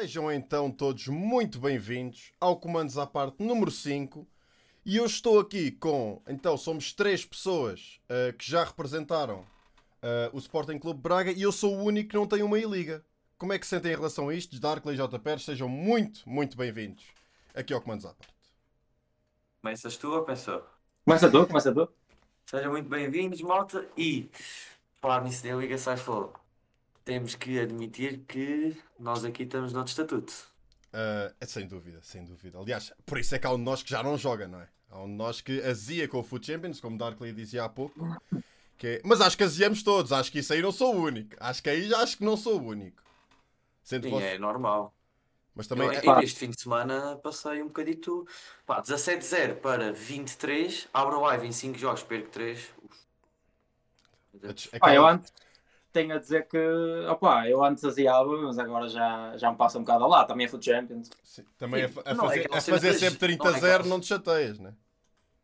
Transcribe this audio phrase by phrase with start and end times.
[0.00, 4.24] Sejam então todos muito bem-vindos ao Comandos à Parte número 5.
[4.86, 6.22] E eu estou aqui com.
[6.28, 11.50] Então, somos três pessoas uh, que já representaram uh, o Sporting Clube Braga e eu
[11.50, 13.04] sou o único que não tem uma I-Liga.
[13.36, 14.60] Como é que se sentem em relação a isto?
[14.60, 15.18] Darkley e J.
[15.18, 17.02] Pérez, sejam muito, muito bem-vindos
[17.52, 18.32] aqui ao Comandos à Parte.
[19.60, 20.64] Começas tu ou pensou?
[21.04, 21.88] Começa tu, começa tu.
[22.46, 23.84] Sejam muito bem-vindos, malta.
[23.96, 24.30] E,
[25.00, 26.38] falar nisso da Liga Sai Fogo,
[27.08, 30.30] temos que admitir que nós aqui estamos noutro estatuto.
[30.92, 32.58] Uh, é sem dúvida, sem dúvida.
[32.58, 34.68] Aliás, por isso é que há um de nós que já não joga, não é?
[34.90, 37.98] Há um de nós que azia com o Foot Champions, como Darkley dizia há pouco.
[38.76, 39.00] Que é...
[39.06, 41.34] Mas acho que aziamos todos, acho que isso aí não sou o único.
[41.40, 43.02] Acho que aí já acho que não sou o único.
[43.82, 44.26] Sendo Sim, você...
[44.26, 44.94] é normal.
[45.54, 45.86] Mas também.
[45.86, 46.22] Eu, é...
[46.22, 48.28] Este fim de semana passei um bocadito.
[48.66, 50.88] Pá, 17-0 para 23.
[50.92, 52.70] Abro o live em 5 jogos, perco 3.
[54.42, 55.32] É ah, eu antes
[55.98, 56.58] tenho a dizer que
[57.08, 60.24] opa, eu antes aziava, mas agora já, já me passa um bocado lá.
[60.24, 61.10] Também é Foot Champions.
[61.24, 64.06] Sim, também Sim, a, a, fazer, é a fazer sempre 30 a 0 não te
[64.06, 64.74] chateias, né?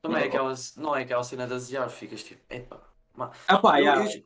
[0.00, 2.78] Também é aquela, não é aquela cena de aziar, ficas tipo, epá.
[3.16, 4.24] Mas, eu, eu,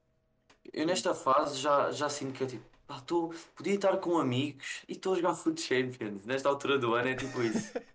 [0.72, 4.82] eu, nesta fase já, já sinto que é tipo, pá, tô, podia estar com amigos
[4.88, 6.26] e estou a jogar Foot Champions.
[6.26, 7.72] Nesta altura do ano é tipo isso.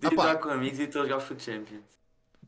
[0.00, 1.84] Podia estar com amigos e estou a jogar Foot Champions.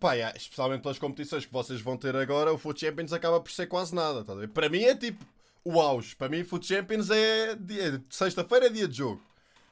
[0.00, 3.52] Pá, yeah, especialmente pelas competições que vocês vão ter agora, o Foot Champions acaba por
[3.52, 4.24] ser quase nada.
[4.24, 5.24] Tá Para mim é tipo
[5.64, 6.14] o auge.
[6.16, 8.02] Para mim, Foot Champions é dia...
[8.08, 9.22] sexta-feira é dia de jogo.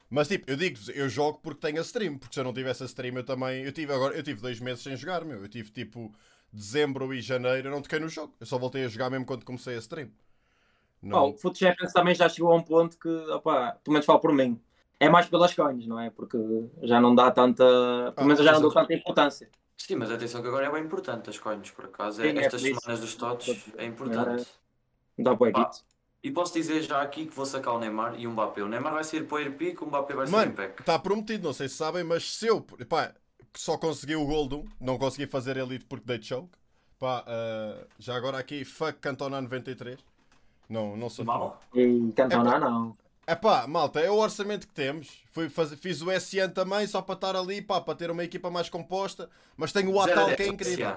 [0.08, 2.18] Mas tipo, eu digo eu jogo porque tenho a stream.
[2.18, 3.62] Porque se eu não tivesse a stream, eu também.
[3.62, 5.42] Eu tive agora, eu tive dois meses sem jogar, meu.
[5.42, 6.12] Eu tive tipo
[6.52, 8.34] dezembro e janeiro, eu não toquei no jogo.
[8.40, 10.10] Eu só voltei a jogar mesmo quando comecei a stream.
[11.00, 11.18] Não...
[11.18, 14.18] Oh, o Foot Champions também já chegou a um ponto que, opa, pelo menos falo
[14.18, 14.60] por mim.
[14.98, 16.10] É mais pelas coins, não é?
[16.10, 16.36] Porque
[16.82, 17.64] já não dá tanta.
[18.14, 19.48] Pelo menos ah, já não dou tanta importância.
[19.78, 22.20] Sim, mas atenção que agora é bem importante as coins, por acaso.
[22.20, 24.46] Sim, é, estas é semanas dos TOTS é importante.
[25.22, 25.70] Dá para
[26.22, 28.62] E posso dizer já aqui que vou sacar o Neymar e o Mbappé.
[28.62, 30.80] O Neymar vai sair para o Airpick, o Mbappé vai sair em PEC.
[30.80, 33.14] Está prometido, não sei se sabem, mas se eu pá,
[33.54, 36.50] só consegui o Gold não consegui fazer Elite porque dei choke.
[36.98, 39.98] Pá, uh, já agora aqui, fuck Cantona 93.
[40.68, 41.60] Não, não sou Mal.
[42.14, 42.96] Cantona é, não.
[43.26, 45.22] É pá, malta, é o orçamento que temos.
[45.30, 48.50] Fui fazer, fiz o SN também, só para estar ali, pá, para ter uma equipa
[48.50, 49.30] mais composta.
[49.56, 50.96] Mas tenho o Atal que é incrível.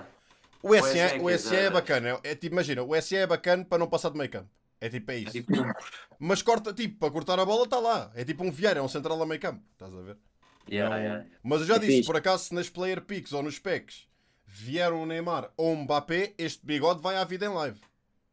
[0.64, 2.20] O SN, o SN é bacana.
[2.24, 4.50] É, tipo, imagina, o SN é bacana para não passar de meio campo.
[4.80, 5.38] É tipo, é isso.
[5.38, 5.54] É tipo...
[6.18, 8.12] Mas corta, tipo, para cortar a bola está lá.
[8.16, 9.62] É tipo um Vieira, é um central a meio campo.
[9.74, 10.18] Estás a ver?
[10.70, 11.26] Yeah, yeah.
[11.44, 14.08] Mas eu já disse, por acaso, se nas player picks ou nos packs
[14.46, 17.82] vier um Neymar ou um Mbappé, este bigode vai à vida em live.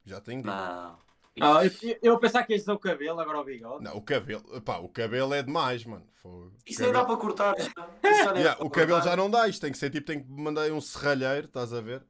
[0.04, 0.46] Já tenho dito.
[0.46, 0.98] Não.
[1.40, 3.84] Ah, eu, eu pensar que este é o cabelo, agora o bigode.
[3.84, 6.06] Não, o cabelo, pá, o cabelo é demais, mano.
[6.16, 7.54] Foi, Isso nem dá para cortar.
[8.36, 9.10] yeah, o cabelo cortar.
[9.10, 11.80] já não dá, isto tem que ser tipo, tem que mandar um serralheiro, estás a
[11.80, 12.04] ver?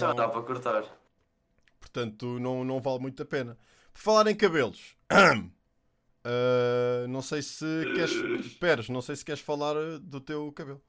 [0.00, 0.84] Não dá para cortar.
[1.80, 3.58] Portanto, não, não vale muito a pena.
[3.92, 4.96] Por falar em cabelos,
[6.24, 8.54] uh, não sei se queres.
[8.54, 10.82] Peres, não sei se queres falar uh, do teu cabelo.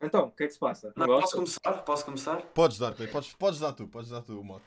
[0.00, 0.92] Então, o que é que se passa?
[0.96, 1.72] Não, posso começar?
[1.84, 2.42] Posso começar?
[2.42, 4.64] Podes dar, podes, podes dar tu, podes dar tu o mote.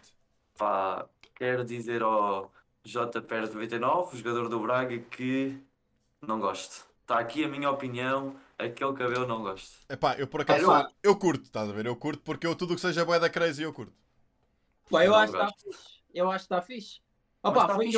[0.57, 2.51] Pá, quero dizer ao
[2.85, 5.61] JPR99, jogador do Braga, que
[6.21, 6.85] não gosto.
[7.01, 9.77] Está aqui a minha opinião, aquele cabelo não gosto.
[9.89, 11.85] Epá, eu por acaso, eu, eu curto, estás a ver?
[11.85, 13.93] Eu curto porque eu tudo que seja boeda da crazy eu curto.
[14.89, 15.99] Pá, eu, eu acho que está fixe.
[16.13, 17.01] Eu acho que está fixe.
[17.41, 17.97] Opa, tá foi fixe.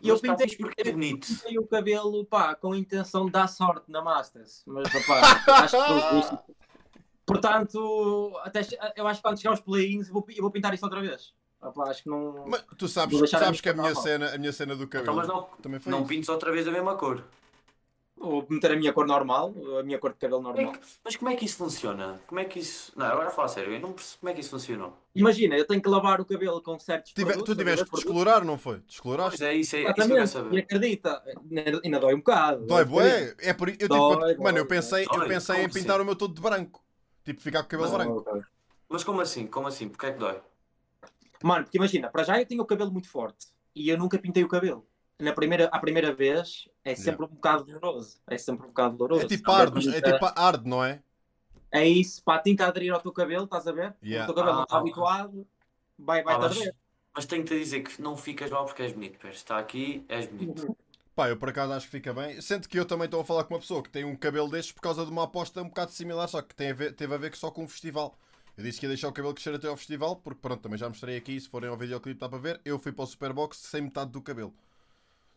[0.00, 1.26] Eu, eu pintei porque é bonito.
[1.26, 4.62] Pintei o cabelo, pá, com a intenção de dar sorte na Masters.
[4.66, 6.52] Mas, pá, acho que
[7.24, 8.60] Portanto, até,
[8.96, 11.32] eu acho que quando chegar aos play-ins eu vou, eu vou pintar isso outra vez.
[11.60, 12.44] Opa, acho que não.
[12.48, 15.12] Mas tu sabes, sabes que a minha, cena, a minha cena do cabelo.
[15.12, 17.24] Então, mas não, também foi não pintes outra vez a mesma cor.
[18.22, 20.72] Ou meter a minha cor normal, a minha cor de cabelo normal.
[20.74, 22.20] É que, mas como é que isso funciona?
[22.28, 22.92] Como é que isso.
[22.96, 24.96] Não, agora fala sério, eu não percebo como é que isso funcionou.
[25.12, 27.12] Imagina, eu tenho que lavar o cabelo com certos.
[27.12, 28.78] Tive, produtos, tu tiveste que descolorar, não foi?
[28.86, 29.38] Descoloraste?
[29.38, 31.22] Pois é, isso é Exatamente, isso E acredita,
[31.84, 32.64] ainda dói um bocado.
[32.64, 33.34] Dói, bué.
[33.40, 36.02] É por eu, tipo, dói, mano, eu pensei, dói, eu pensei em pintar assim?
[36.02, 36.80] o meu todo de branco.
[37.24, 38.44] Tipo, ficar com o cabelo mas, branco.
[38.88, 39.48] Mas como assim?
[39.48, 39.88] Como assim?
[39.88, 40.40] Porquê é que dói?
[41.42, 44.44] Mano, porque imagina, para já eu tenho o cabelo muito forte e eu nunca pintei
[44.44, 44.86] o cabelo.
[45.18, 47.24] Na primeira, a primeira vez é sempre yeah.
[47.24, 48.20] um bocado doloroso.
[48.26, 49.24] É sempre um bocado doloroso.
[49.24, 51.02] É tipo arde, é tipo arde, não é?
[51.70, 53.94] É isso, pá, tem que aderir ao teu cabelo, estás a ver?
[54.02, 54.24] Yeah.
[54.24, 55.46] O teu cabelo ah, não está habituado,
[55.98, 56.70] vai, vai ah, mas,
[57.14, 59.38] mas tenho-te a dizer que não ficas mal porque és bonito, Pérez.
[59.38, 60.66] Está aqui, és bonito.
[60.66, 60.76] Uhum.
[61.14, 62.40] Pá, eu por acaso acho que fica bem.
[62.40, 64.72] Sendo que eu também estou a falar com uma pessoa que tem um cabelo destes
[64.72, 67.18] por causa de uma aposta um bocado similar, só que tem a ver, teve a
[67.18, 68.18] ver só com um festival.
[68.56, 70.88] Eu disse que ia deixar o cabelo crescer até ao festival, porque pronto, também já
[70.88, 72.60] mostrei aqui, se forem ao videoclipe dá para ver.
[72.64, 74.54] Eu fui para o Superbox sem metade do cabelo.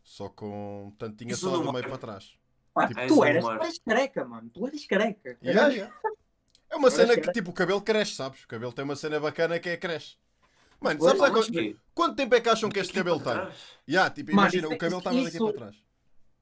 [0.05, 2.37] Só com tantinha Isso só do meio para trás.
[2.73, 4.49] Pá, tipo, tu, eras, tu eras careca, mano.
[4.53, 5.37] Tu eras careca.
[5.43, 5.95] Yeah, yeah.
[6.69, 8.43] É uma cena que tipo o cabelo cresce, sabes?
[8.43, 10.17] O cabelo tem uma cena bacana que é cresce.
[10.79, 13.33] Mano, sabes quanto, quanto tempo é que acham que este cabelo tem?
[13.89, 15.75] Yeah, tipo, imagina, Mano, o cabelo estava daqui para trás.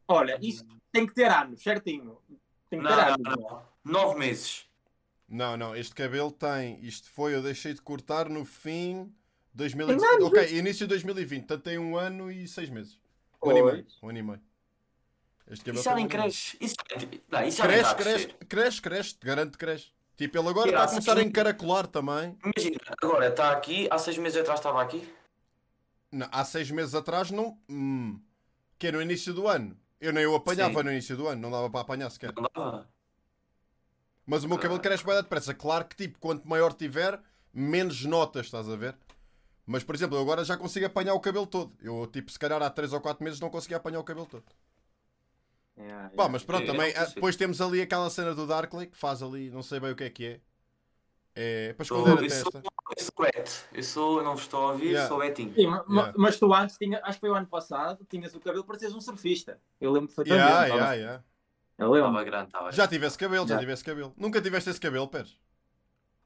[0.07, 2.17] Olha, isso tem que ter anos, certinho.
[2.69, 3.39] Tem que Não, ter anos.
[3.39, 3.63] não.
[3.85, 4.65] Nove meses.
[5.29, 6.83] Não, não, este cabelo tem.
[6.83, 9.05] Isto foi, eu deixei de cortar no fim.
[9.05, 10.03] Tem 2020.
[10.03, 11.39] anos, Ok, início de 2020.
[11.41, 12.99] Portanto, tem um ano e seis meses.
[13.43, 13.61] Um e.
[13.61, 13.97] Pois.
[14.03, 14.41] Um ano e meio.
[15.47, 16.57] Este Isso já nem cresce.
[16.61, 16.75] Isso,
[17.29, 19.91] não, isso já Cresce, cresce, cresce, cresce, te garanto que cresce.
[20.15, 22.37] Tipo, ele agora está a há começar a encaracolar também.
[22.43, 25.07] Imagina, agora está aqui, há seis meses atrás estava aqui.
[26.11, 27.57] Não, há seis meses atrás, não.
[27.69, 28.19] Hum,
[28.79, 29.77] que é no início do ano.
[29.99, 30.83] Eu nem o apanhava Sim.
[30.85, 32.31] no início do ano, não dava para apanhar sequer.
[32.35, 32.87] Não dava.
[34.25, 34.61] Mas o meu Ah.
[34.61, 35.53] cabelo cresce bem depressa.
[35.53, 37.19] Claro que, tipo, quanto maior tiver,
[37.53, 38.95] menos notas, estás a ver?
[39.65, 41.73] Mas, por exemplo, eu agora já consigo apanhar o cabelo todo.
[41.81, 44.43] Eu, tipo, se calhar há 3 ou 4 meses não conseguia apanhar o cabelo todo.
[45.77, 46.29] Yeah, Pá, yeah.
[46.31, 46.93] mas pronto, Eu também.
[46.93, 49.91] não ah, depois temos ali aquela cena do Darkley que faz ali, não sei bem
[49.91, 50.41] o que é que é.
[51.35, 52.63] É para esconder a eu, sou, testa.
[52.95, 53.65] eu sou.
[53.73, 55.07] Eu sou, não vos estou a ouvir, Yeah.
[55.07, 55.51] sou Betinho.
[55.55, 56.13] Sim, ma- ma- Yeah.
[56.19, 58.93] mas tu antes, tinha, acho que foi o ano passado, tinhas o cabelo para seres
[58.93, 59.59] um surfista.
[59.81, 60.45] Eu lembro perfeitamente.
[60.47, 61.23] Yeah, yeah, yeah.
[61.79, 62.09] Eu lembro.
[62.09, 63.59] Estava grande, estava Já tivesse cabelo, já Já.
[63.59, 64.13] tivesse cabelo.
[64.15, 65.35] Nunca tiveste esse cabelo, Pérez.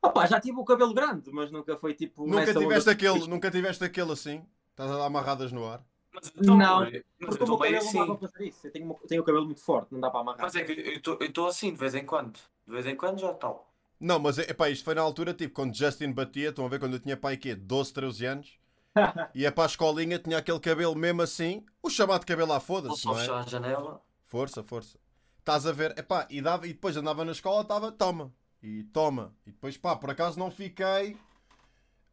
[0.07, 2.25] Opa, já tive o cabelo grande, mas nunca foi tipo.
[2.25, 4.45] Nunca nessa tiveste aquele, nunca tiveste aquele assim.
[4.71, 5.83] Estás a dar amarradas no ar.
[6.13, 8.17] Mas, então, Não, mas eu Porque o estou meu meio cabelo não dá assim.
[8.17, 8.67] para fazer isso.
[8.67, 10.41] Eu tenho, eu tenho o cabelo muito forte, não dá para amarrar.
[10.41, 12.39] Mas é que eu estou- eu assim de vez em quando.
[12.65, 13.67] De vez em quando já tal.
[13.99, 16.93] Não, mas epá, isto foi na altura, tipo, quando Justin batia, estão a ver quando
[16.93, 17.55] eu tinha pai quê?
[17.55, 18.59] 12, 13 anos.
[19.33, 23.11] Ia para a escolinha, tinha aquele cabelo mesmo assim, o chamado cabelo à foda-se, só
[23.11, 23.21] não é?
[23.21, 24.01] fechar a janela.
[24.25, 24.99] Força, força.
[25.39, 29.33] Estás a ver, epá, e, dava, e depois andava na escola, estava, toma, e toma.
[29.45, 31.17] E depois, pá, por acaso não fiquei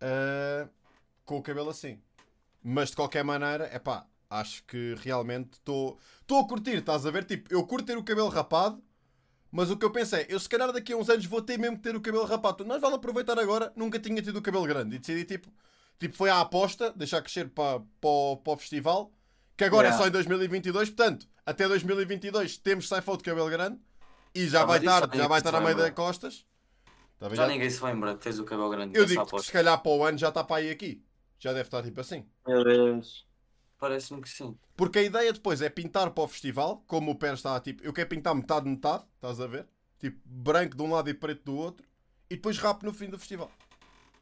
[0.00, 0.68] ah,
[1.24, 2.00] com o cabelo assim.
[2.62, 5.98] Mas de qualquer maneira, epá, acho que realmente estou
[6.40, 7.24] a curtir, estás a ver?
[7.24, 8.82] Tipo, eu curto ter o cabelo rapado,
[9.50, 11.58] mas o que eu penso é, eu se calhar daqui a uns anos vou ter
[11.58, 12.64] mesmo que ter o cabelo rapado.
[12.64, 14.96] Nós vale aproveitar agora, nunca tinha tido o cabelo grande.
[14.96, 15.52] E decidi, tipo,
[15.98, 19.12] tipo foi a aposta, deixar crescer para, para, o, para o festival,
[19.56, 20.02] que agora é Yeah.
[20.02, 23.78] só em 2022, portanto, até 2022 temos Saifou de cabelo grande,
[24.34, 25.84] e já Ah, vai estar, já vai estar a se meio lembra.
[25.84, 26.46] das costas.
[27.20, 28.98] Já Já- ninguém se lembra que tens o cabelo grande.
[28.98, 31.02] Eu digo que se calhar para o ano já está para aí aqui.
[31.38, 32.26] Já deve estar tipo assim.
[32.46, 33.26] Meu Deus.
[33.78, 34.56] Parece-me que sim.
[34.76, 37.92] Porque a ideia depois é pintar para o festival, como o Pérez está tipo, eu
[37.92, 39.66] quero pintar metade, metade, estás a ver?
[39.98, 41.86] Tipo, branco de um lado e preto do outro,
[42.30, 43.50] e depois rapo no fim do festival.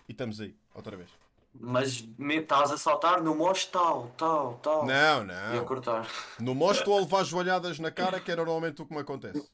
[0.09, 1.11] E estamos aí, outra vez.
[1.55, 4.87] Mas me estás a saltar no mocho tal, tal, tal.
[4.87, 5.65] Não, E a não.
[5.65, 6.07] cortar.
[6.41, 9.51] No mostro estou a levar joalhadas na cara, que é normalmente o que me acontece.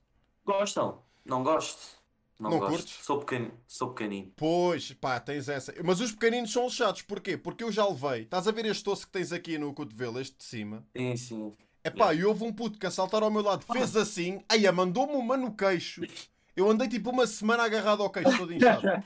[0.48, 1.02] Gostam?
[1.26, 1.98] Não gosto.
[2.40, 2.72] Não, Não gosto.
[2.72, 3.04] curtes?
[3.04, 3.52] Sou pequenino.
[3.66, 4.32] Sou pequenino.
[4.34, 5.74] Pois, pá, tens essa.
[5.84, 7.36] Mas os pequeninos são chatos, porquê?
[7.36, 8.22] Porque eu já levei.
[8.22, 10.86] Estás a ver este osso que tens aqui no cotovelo, este de cima?
[10.96, 11.56] Sim, sim.
[11.84, 14.70] É pá, e houve um puto que a saltar ao meu lado fez assim, aí
[14.72, 16.00] mandou-me uma no queixo.
[16.56, 18.82] Eu andei tipo uma semana agarrado ao queixo todo inchado.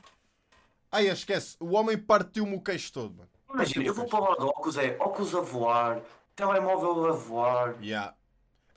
[0.92, 3.30] Ai, esquece, o homem partiu-me o queixo todo, mano.
[3.52, 6.02] Imagina, eu vou para lá de óculos, é óculos a voar,
[6.36, 7.76] telemóvel a voar.
[7.82, 8.14] Yeah.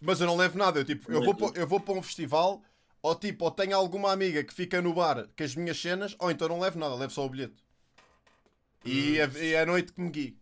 [0.02, 2.62] Mas eu não levo nada, eu tipo, eu vou, pa- eu vou para um festival,
[3.02, 6.30] ou tipo, ou tenho alguma amiga que fica no bar com as minhas cenas, ou
[6.30, 7.56] então não levo nada, levo só o bilhete.
[8.84, 10.38] E é, a noite que me guie.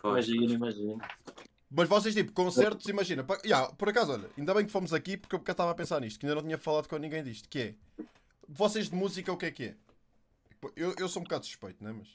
[0.00, 0.26] Pois.
[0.28, 1.08] Imagina, imagina.
[1.70, 3.22] Mas vocês, tipo, concertos, imagina.
[3.24, 6.00] pa- Yeah, por acaso, olha, ainda bem que fomos aqui porque eu estava a pensar
[6.00, 7.48] nisto, que ainda não tinha falado com ninguém disto.
[7.48, 7.58] Que
[7.98, 8.04] é,
[8.48, 9.74] vocês de música, o que é que é?
[10.76, 11.94] Eu, eu sou um bocado suspeito, não é?
[11.94, 12.08] Mas.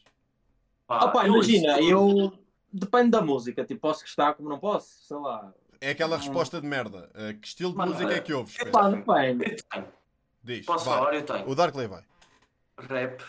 [0.87, 2.33] Pá, Opa, eu imagina, eu.
[2.71, 5.53] Depende da música, tipo, posso gostar como não posso, sei lá.
[5.81, 7.09] É aquela resposta de merda.
[7.13, 8.55] Uh, que estilo de Mano, música é é- que ouves?
[8.57, 8.71] Pedro?
[8.71, 9.87] Pá, tenho.
[10.43, 10.65] Diz.
[10.65, 10.97] Posso vai.
[10.97, 11.13] falar?
[11.15, 11.49] Eu tenho.
[11.49, 12.03] O Darkley vai.
[12.79, 13.23] Rap,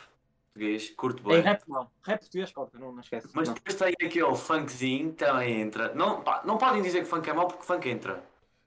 [0.53, 1.41] português, curto Em bem.
[1.43, 1.89] rap não.
[2.03, 3.29] Rap português, corta, não, não esquece.
[3.33, 3.55] Mas não.
[3.55, 5.95] depois tem aquele funkzinho, também entra.
[5.95, 8.23] Não, pá, não podem dizer que funk é mau porque funk entra.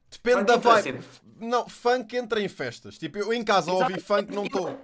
[0.10, 0.84] Depende Funk da vibe.
[0.84, 1.08] sempre.
[1.40, 2.98] Não, funk entra em festas.
[2.98, 4.02] Tipo, eu em casa Exato.
[4.02, 4.78] funk não estou.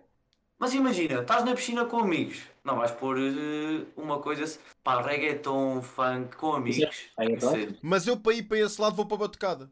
[0.60, 2.42] Mas imagina, estás na piscina com amigos.
[2.64, 7.10] Não vais pôr eh, uma coisa, pá, reggaeton, funk com amigos.
[7.18, 7.78] é que ser.
[7.82, 9.72] Mas eu para ir para esse lado vou para a batucada.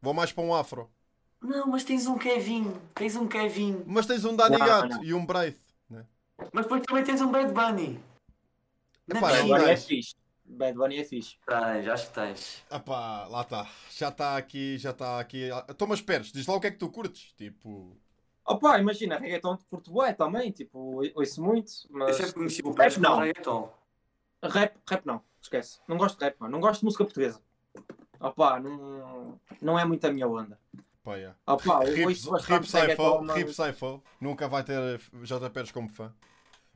[0.00, 0.90] Vou mais para um afro.
[1.40, 3.82] Não, mas tens um Kevin, tens um Kevin.
[3.86, 5.58] Mas tens um Danny Não, Gato e um Braith.
[5.88, 6.04] Né?
[6.52, 7.98] Mas depois também tens um Bad Bunny.
[9.06, 10.14] Na Epá, Bad não Bunny é fixe.
[10.44, 11.36] Bad Bunny é fixe.
[11.46, 12.64] Tens, acho que tens.
[12.70, 13.68] Ah pá, lá está.
[13.90, 15.48] Já está aqui, já está aqui.
[15.68, 17.32] Então, mas esperes, diz lá o que é que tu curtes.
[17.36, 17.96] Tipo.
[18.48, 22.72] Opa, imagina, reggaeton de Porto Bué também, tipo, ouço muito, Eu mas sempre conheci o
[22.72, 23.18] Rap não.
[23.18, 23.70] reggaeton.
[24.42, 25.80] rap, rap não, esquece.
[25.86, 26.52] Não gosto de rap, mano.
[26.52, 27.40] Não gosto de música portuguesa.
[28.20, 30.58] Opa, não, não é muito a minha onda.
[31.02, 31.38] Pá, yeah.
[31.46, 34.02] Opa, eu Rip, ouço Rip bastante reggaeton, Rip Saifo.
[34.20, 35.50] Nunca vai ter J.
[35.50, 36.12] Pérez como fã.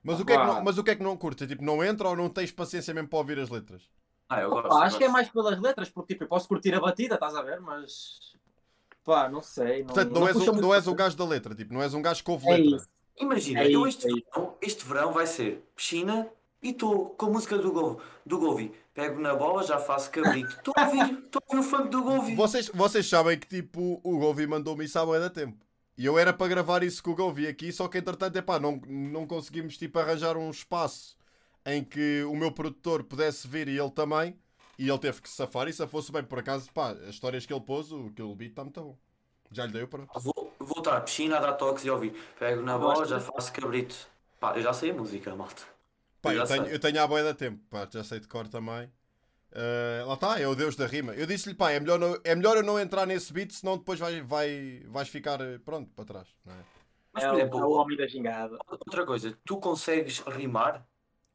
[0.02, 1.42] Mas, Ah, o que é que não, mas o que é que não curtes?
[1.44, 3.82] É tipo, não entra ou não tens paciência mesmo para ouvir as letras?
[4.28, 4.82] Ah, eu Opa, gosto.
[4.82, 5.12] acho que é gosto.
[5.12, 7.60] mais pelas letras, porque tipo, eu posso curtir a batida, estás a ver?
[7.60, 8.18] Mas
[9.04, 9.80] pá, não sei.
[9.80, 11.94] Não, Portanto, não, és, puxa o, não és o gajo da letra, tipo, não és
[11.94, 12.76] um gajo que ouve É letra.
[12.76, 12.88] isso.
[13.18, 16.28] Imagina, É eu este, é verão, este verão vai ser piscina
[16.62, 18.72] e estou com a música do, Gol, do Golvi.
[18.94, 20.50] pego na bola, já faço cabrito.
[20.56, 22.34] Estou a ouvir, estou a ouvir o funk do Govi.
[22.34, 25.58] Vocês, vocês sabem que tipo o Govi mandou-me isso há bué da tempo.
[25.96, 28.80] E eu era para gravar isso com o Govi aqui, só que entretanto, epá, não,
[28.86, 31.16] não conseguimos tipo arranjar um espaço
[31.66, 34.36] em que o meu produtor pudesse vir e ele também.
[34.78, 37.52] E ele teve que safar e se fosse bem por acaso, pá, as histórias que
[37.52, 38.98] ele pôs, o que ele beat está muito bom.
[39.50, 40.10] Já lhe dei o pronto.
[40.14, 42.12] Vou, vou estar à piscina a dar toques e ouvir.
[42.38, 43.94] Pego na bola, já faço cabrito.
[44.40, 45.62] Pá, eu já sei a música, malta.
[46.20, 48.48] Pá, eu, já tenho, eu tenho a boia da tempo, pá, já sei de cor
[48.48, 48.86] também.
[49.52, 51.14] Uh, lá está, é o Deus da rima.
[51.14, 53.98] Eu disse-lhe, pá, é melhor, não- é melhor eu não entrar nesse beat, senão depois
[54.00, 56.28] vai, vai, vais ficar, eh, pronto, para trás.
[56.44, 56.66] Não é?
[57.12, 58.58] Mas, é, por o- exemplo, é o homem da gingada.
[58.68, 60.86] outra coisa, tu consegues rimar?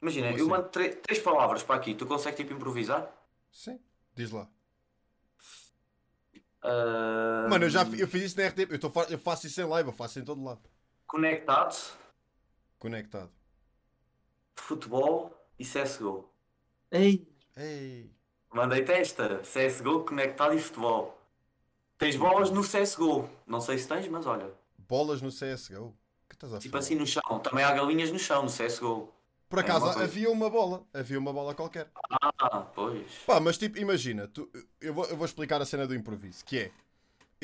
[0.02, 0.50] Imagina, Como eu assim?
[0.50, 3.12] mando três palavras para aqui, tu consegues tipo improvisar?
[3.58, 3.80] Sim,
[4.14, 4.48] diz lá.
[6.62, 9.64] Ah, Mano, eu já eu fiz isso na RTP, eu, tô, eu faço isso em
[9.66, 10.62] live, eu faço em todo lado.
[11.08, 11.76] Conectado,
[12.78, 13.32] Conectado.
[14.56, 16.30] futebol e CSGO.
[16.92, 18.12] Ei, Ei.
[18.54, 21.20] Mandei testa, CSGO, conectado e futebol.
[21.98, 23.28] Tens bolas no CSGO.
[23.48, 24.52] Não sei se tens, mas olha.
[24.78, 25.98] Bolas no CSGO.
[26.30, 26.80] Que estás a Tipo falar?
[26.84, 27.40] assim no chão.
[27.42, 29.12] Também há galinhas no chão no CSGO.
[29.50, 30.04] Por é acaso coisa.
[30.04, 31.90] havia uma bola, havia uma bola qualquer.
[32.40, 33.12] Ah, pois.
[33.26, 34.50] Pá, mas tipo, imagina, tu-
[34.82, 36.72] eu, vou, eu vou explicar a cena do improviso, que é,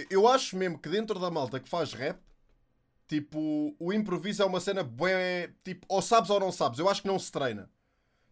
[0.10, 2.20] eu- acho mesmo que dentro da malta que faz rap,
[3.08, 7.02] tipo, o improviso é uma cena bué, tipo, ou sabes ou não sabes, eu acho
[7.04, 7.70] que não se treina.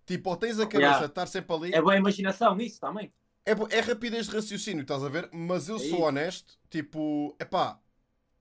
[0.05, 1.05] Tipo, ou tens a cabeça Yeah.
[1.05, 3.13] de estar sempre ali, é boa imaginação nisso também.
[3.45, 5.29] é, é rapidez de raciocínio, estás a ver?
[5.33, 6.01] Mas eu É sou isso.
[6.03, 7.79] honesto, tipo, epá,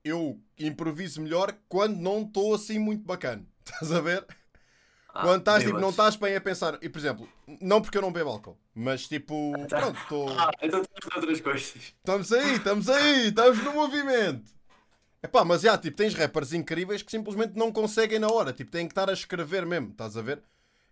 [0.04, 4.26] eu improviso melhor quando não estou assim muito bacana, estás a ver?
[5.12, 7.28] Ah, Quando estás, tipo, não estás bem a pensar, e por exemplo,
[7.60, 10.28] não porque eu não bebo álcool, mas tipo, pronto, estou...
[10.38, 11.74] Ah, então tens outras coisas.
[11.76, 14.50] Estamos aí, estamos aí, estamos no movimento.
[15.22, 18.52] Epá, mas já, tipo, tens rappers incríveis que simplesmente não conseguem na hora.
[18.52, 20.42] Tipo, têm que estar a escrever mesmo, estás a ver?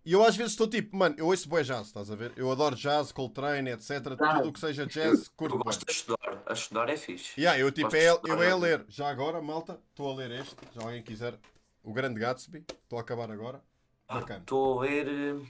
[0.04, 2.32] E eu às vezes estou tipo, mano, eu ouço bué jazz, estás a ver?
[2.37, 4.02] Eu adoro jazz, Coltrane, etc.
[4.16, 5.64] Tudo o que seja jazz, Tu curto bué.
[5.64, 6.42] gostas de estudar.
[6.46, 7.38] A estudar é fixe.
[7.38, 8.54] Yeah, eu tipo, Gosto é, eu é a é.
[8.54, 8.84] ler.
[8.88, 10.56] Já agora, malta, estou a ler este.
[10.75, 11.38] Já alguém quiser.
[11.82, 12.64] O Grande Gatsby.
[12.82, 13.62] Estou a acabar agora.
[14.10, 15.06] Estou a ver.
[15.08, 15.46] eh,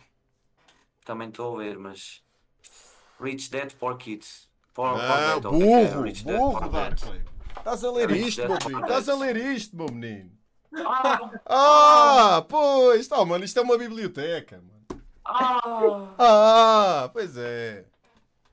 [1.04, 2.22] Também estou a ver, mas.
[3.20, 4.48] Rich Dad Poor Kids.
[4.74, 5.86] Poor, Ah, Poor é é?
[5.86, 6.70] burro, Rich Dad, burro, Dad.
[6.72, 7.22] Darkley.
[7.56, 8.80] Estás a ler Rich isto, meu menino.
[8.82, 10.30] Estás a ler isto, meu menino.
[10.76, 15.02] Ah, Ah, pois, tá, mano, isto é uma biblioteca, mano.
[15.24, 17.84] ah, Ah, pois é.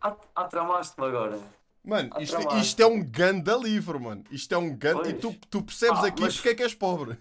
[0.01, 1.39] ah, ah, tramaste-me agora.
[1.83, 4.23] Mano, Ah, isto, isto é um ganda livro, mano.
[4.31, 5.07] Isto é um ganda.
[5.09, 7.17] E tu, tu percebes Ah, aqui mas- porque é que és pobre.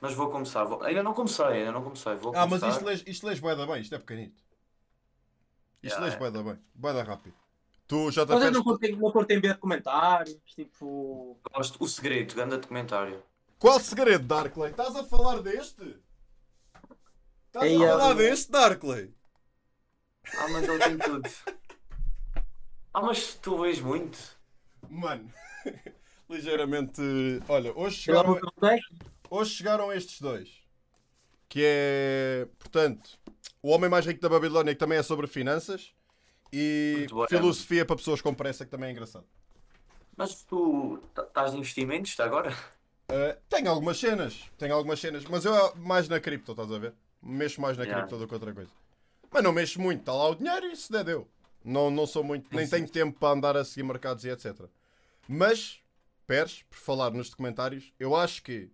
[0.00, 0.64] Mas vou começar.
[0.64, 2.14] vou- Ainda não comecei, ainda não comecei.
[2.14, 2.68] Vou Ah, mas começar.
[2.70, 4.42] isto lês, isto lês bué da bem, isto é pequenito.
[5.82, 6.18] Isto Yeah, lês é.
[6.18, 7.34] bué da bem, bué da rápido.
[7.86, 8.62] Tu já te não apenas...
[8.62, 11.38] curtem, não curtem ver comentários, tipo.
[11.54, 11.82] Gosto.
[11.82, 13.22] O segredo, grande documentário.
[13.58, 14.70] Qual segredo, Darkley?
[14.70, 15.96] Estás a falar deste?
[17.46, 19.14] Estás Ei, a falar eu- deste, Darkley?
[20.36, 21.28] Ah, mas ele tem tudo.
[22.92, 24.18] Ah, mas tu vês muito.
[24.88, 25.32] Mano,
[26.28, 27.00] ligeiramente...
[27.48, 28.14] Olha, hoje sei
[29.30, 30.48] Hoje chegaram estes dois.
[31.48, 33.18] Que é, portanto,
[33.62, 35.92] O Homem Mais Rico da Babilónia, que também é sobre finanças.
[36.52, 39.26] E filosofia para pessoas com pressa, que também é engraçado.
[40.16, 42.50] Mas tu estás de investimentos agora?
[43.10, 46.78] Uh, tenho algumas cenas, tenho algumas cenas, mas eu é mais na cripto, estás a
[46.78, 46.94] ver?
[47.22, 48.02] Mexo mais na Yeah.
[48.02, 48.70] cripto do que outra coisa.
[49.30, 51.28] Mas não mexo muito, está lá o dinheiro e se der deu.
[51.64, 54.62] Não, não sou muito, nem tenho tempo para andar a seguir mercados e etc.
[55.28, 55.80] Mas,
[56.26, 58.70] Pérez, por falar nos documentários, eu acho que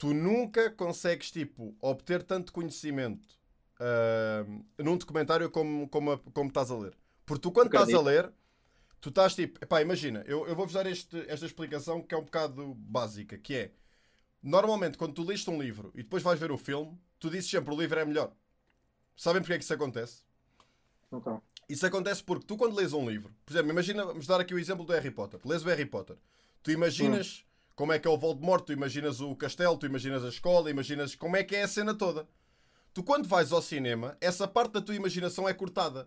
[0.00, 3.38] tu nunca consegues, tipo, obter tanto conhecimento
[3.78, 4.46] ah,
[4.78, 6.96] num documentário como, como, como estás a ler.
[7.26, 8.32] Porque tu, quando estás a ler,
[8.98, 12.24] tu estás tipo, epá, imagina, eu, eu vou-vos dar este, esta explicação que é um
[12.24, 13.72] bocado básica, que é,
[14.42, 17.74] normalmente quando tu lês um livro e depois vais ver o filme, tu dizes sempre
[17.74, 18.32] o livro é melhor.
[19.14, 20.22] Sabem porque é que isso acontece?
[21.12, 24.54] Então, Isso acontece porque tu quando lês um livro, por exemplo, imagina, vamos dar aqui
[24.54, 25.40] o exemplo do Harry Potter.
[25.44, 26.16] Lês o Harry Potter.
[26.62, 27.44] Tu imaginas
[27.80, 31.14] como é que é o Voldemort, tu imaginas o castelo, tu imaginas a escola, imaginas
[31.14, 32.28] como é que é a cena toda.
[32.92, 36.06] Tu quando vais ao cinema, essa parte da tua imaginação é cortada.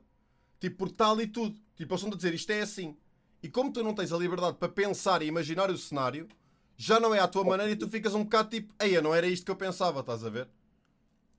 [0.59, 1.59] Tipo, porque está ali tudo.
[1.75, 2.95] Tipo, eles estão a dizer isto é assim.
[3.41, 6.27] E como tu não tens a liberdade para pensar e imaginar o cenário,
[6.77, 9.25] já não é à tua maneira e tu ficas um bocado tipo, eia, não era
[9.25, 10.47] isto que eu pensava, estás a ver?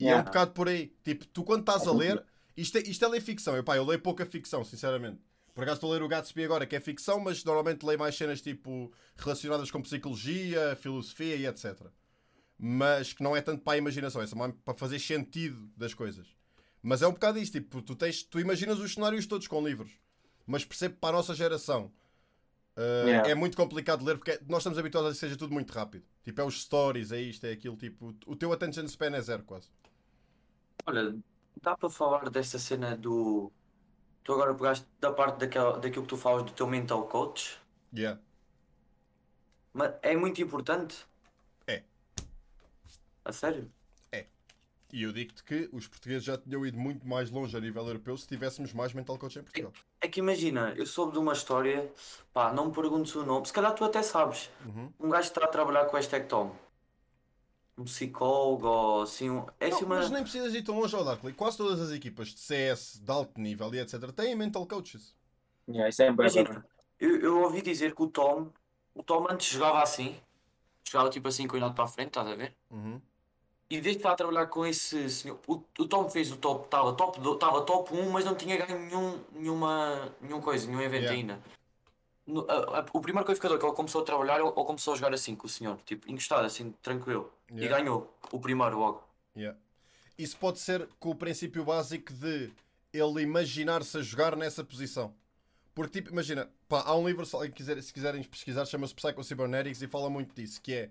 [0.01, 0.25] E é um Yeah.
[0.25, 0.93] bocado por aí.
[1.05, 2.25] Tipo, tu quando estás a ler,
[2.57, 3.55] isto é, isto é ler ficção.
[3.55, 5.21] Eu, pá, eu leio pouca ficção, sinceramente.
[5.55, 8.17] Por acaso estou a ler o Gatsby agora, que é ficção, mas normalmente leio mais
[8.17, 11.87] cenas tipo relacionadas com psicologia, filosofia e etc.
[12.59, 16.27] Mas que não é tanto para a imaginação, é só para fazer sentido das coisas.
[16.83, 19.93] Mas é um bocado isto, tipo, tu, tens, tu imaginas os cenários todos com livros,
[20.47, 21.91] mas percebo para a nossa geração
[22.77, 23.31] uh, Yeah.
[23.31, 26.05] é muito complicado de ler porque nós estamos habituados a que seja tudo muito rápido.
[26.23, 29.45] Tipo, é os stories, é isto, é aquilo, tipo, o teu attention span é zero
[29.45, 29.69] quase.
[30.87, 31.17] Olha,
[31.63, 33.53] dá para falar dessa cena do.
[34.25, 37.59] Tu agora pegaste da parte daquela, daquilo que tu falas do teu mental coach,
[37.97, 38.21] Yeah.
[39.73, 41.07] mas é muito importante.
[41.67, 41.83] É.
[43.25, 43.71] A sério?
[44.95, 48.17] E eu digo-te que os portugueses já tinham ido muito mais longe a nível europeu
[48.17, 49.73] se tivéssemos mais mental coach em Portugal.
[50.01, 51.91] É que imagina, eu soube de uma história,
[52.33, 54.49] pá, não me perguntes o nome, se calhar tu até sabes.
[54.65, 54.93] Uhum.
[55.01, 56.55] Um gajo que está a trabalhar com este Tom.
[57.77, 59.31] Um psicólogo ou assim.
[59.31, 59.97] um- É assim Não, uma.
[59.97, 61.33] Mas nem precisas ir tão longe ao Darkly.
[61.33, 64.13] Quase todas as equipas de CS de alto nível e etc.
[64.13, 65.15] têm mental coaches.
[65.69, 66.09] Yeah, isso é.
[66.09, 66.65] Imagina,
[67.01, 68.51] eu, eu ouvi dizer que o Tom,
[68.95, 70.15] o Tom antes jogava assim,
[70.85, 72.55] jogava tipo assim, com o olhado para a frente, estás a ver?
[72.71, 73.01] Uhum.
[73.71, 76.67] E desde que está a trabalhar com esse senhor, o, o Tom fez o top,
[76.67, 81.05] estava top, estava top 1, mas não tinha ganho nenhum, nenhuma, nenhum coisa, nenhum evento
[81.11, 81.19] Yeah.
[81.19, 81.41] ainda.
[82.27, 84.97] No- a- a- o primeiro qualificador que ele começou a trabalhar, ele, ele começou a
[84.97, 87.31] jogar assim com o senhor, tipo, encostado, assim, tranquilo.
[87.53, 87.79] E Yeah.
[87.79, 89.05] ganhou o primeiro logo.
[89.37, 89.59] Yeah.
[90.17, 92.51] Isso pode ser com o princípio básico de
[92.93, 95.13] ele imaginar-se a jogar nessa posição.
[95.75, 99.23] Porque, tipo, imagina, pá, há um livro, se, alguém quiser- se quiserem pesquisar, chama-se Psycho
[99.25, 100.91] Cybernetics e fala muito disso, que é,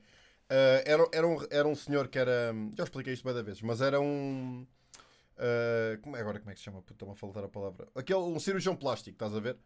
[0.49, 3.79] ah, era, era, um, era um senhor que era, já expliquei isto várias vezes, mas
[3.81, 4.67] era um,
[5.37, 6.79] ah, como é agora, como é que se chama?
[6.81, 7.87] Puta, Está-me a faltar a palavra.
[7.95, 9.57] Aquele, um cirurgião plástico, estás a ver?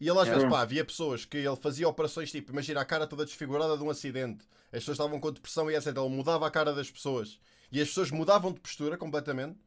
[0.00, 0.50] E ele às vezes, Yeah.
[0.56, 3.90] pá, havia pessoas que ele fazia operações, tipo, imagina a cara toda desfigurada de um
[3.90, 5.88] acidente, as pessoas estavam com depressão e etc.
[5.88, 7.38] Ele mudava a cara das pessoas
[7.72, 9.58] e as pessoas mudavam de postura completamente.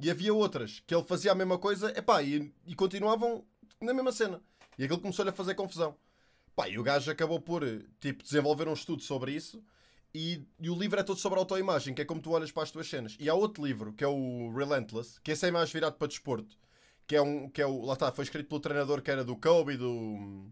[0.00, 3.44] E havia outras que ele fazia a mesma coisa epá, e, e continuavam
[3.80, 4.40] na mesma cena.
[4.78, 5.94] E aquilo começou-lhe a fazer confusão.
[6.56, 7.62] Pá, e o gajo acabou por
[8.00, 9.62] tipo, desenvolver um estudo sobre isso.
[10.14, 12.70] E, e o livro é todo sobre autoimagem, que é como tu olhas para as
[12.70, 13.16] tuas cenas.
[13.18, 16.56] E há outro livro, que é o Relentless, que esse é mais virado para desporto.
[17.12, 17.46] Que é um.
[17.46, 20.46] Que é o, lá está, foi escrito pelo treinador que era do Kobe, do.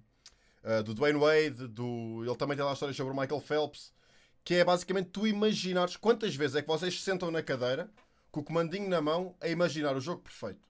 [0.62, 2.23] ah, do Dwayne Wade, do.
[2.23, 3.95] Ele também tem lá histórias sobre o Michael Phelps.
[4.45, 7.90] Que é basicamente tu imaginares quantas vezes é que vocês se sentam na cadeira
[8.31, 10.61] com o comandinho na mão a imaginar o jogo perfeito.